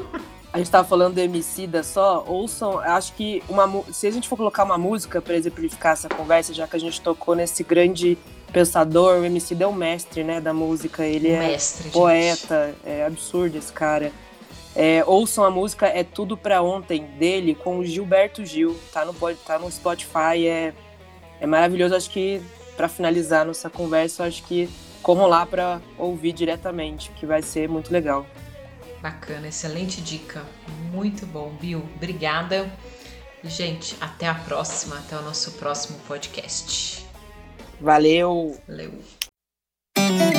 a 0.55 0.57
gente 0.57 0.71
tava 0.71 0.87
falando 0.87 1.15
do 1.15 1.19
Emicida 1.19 1.83
só, 1.83 2.23
ouçam, 2.25 2.79
acho 2.79 3.11
que 3.11 3.43
uma, 3.49 3.83
se 3.91 4.07
a 4.07 4.11
gente 4.11 4.29
for 4.29 4.37
colocar 4.37 4.63
uma 4.63 4.77
música 4.77 5.21
para 5.21 5.35
exemplificar 5.35 5.91
essa 5.91 6.07
conversa, 6.07 6.53
já 6.53 6.65
que 6.65 6.77
a 6.77 6.79
gente 6.79 7.01
tocou 7.01 7.35
nesse 7.35 7.61
grande 7.61 8.17
pensador, 8.53 9.19
o 9.19 9.25
Emicida 9.25 9.65
é 9.65 9.67
o 9.67 9.73
mestre, 9.73 10.23
né, 10.23 10.39
da 10.39 10.53
música, 10.53 11.05
ele 11.05 11.27
é 11.27 11.39
mestre, 11.39 11.89
poeta, 11.89 12.67
gente. 12.67 12.89
é 12.89 13.05
absurdo 13.05 13.57
esse 13.57 13.73
cara. 13.73 14.13
É, 14.73 15.03
ouçam 15.05 15.43
a 15.43 15.51
música 15.51 15.87
É 15.87 16.05
Tudo 16.05 16.37
Pra 16.37 16.61
Ontem, 16.61 17.03
dele, 17.19 17.53
com 17.53 17.79
o 17.79 17.85
Gilberto 17.85 18.45
Gil, 18.45 18.79
tá 18.93 19.03
no, 19.03 19.13
tá 19.35 19.59
no 19.59 19.69
Spotify, 19.69 20.47
é, 20.47 20.73
é 21.41 21.45
maravilhoso, 21.45 21.93
acho 21.93 22.09
que 22.09 22.41
para 22.77 22.87
finalizar 22.87 23.45
nossa 23.45 23.69
conversa, 23.69 24.23
acho 24.23 24.41
que 24.43 24.69
corram 25.03 25.27
lá 25.27 25.45
para 25.45 25.81
ouvir 25.99 26.31
diretamente, 26.31 27.11
que 27.11 27.25
vai 27.25 27.41
ser 27.41 27.67
muito 27.67 27.91
legal. 27.91 28.25
Bacana, 29.05 29.49
excelente 29.49 30.01
dica. 30.01 30.43
Muito 30.91 31.27
bom, 31.27 31.55
Bill. 31.61 31.87
Obrigada. 31.95 32.67
E, 33.43 33.47
gente, 33.47 33.95
até 34.01 34.27
a 34.27 34.33
próxima, 34.33 34.97
até 34.97 35.15
o 35.15 35.21
nosso 35.21 35.51
próximo 35.59 35.99
podcast. 36.07 37.05
Valeu! 37.79 38.59
Valeu! 38.67 40.34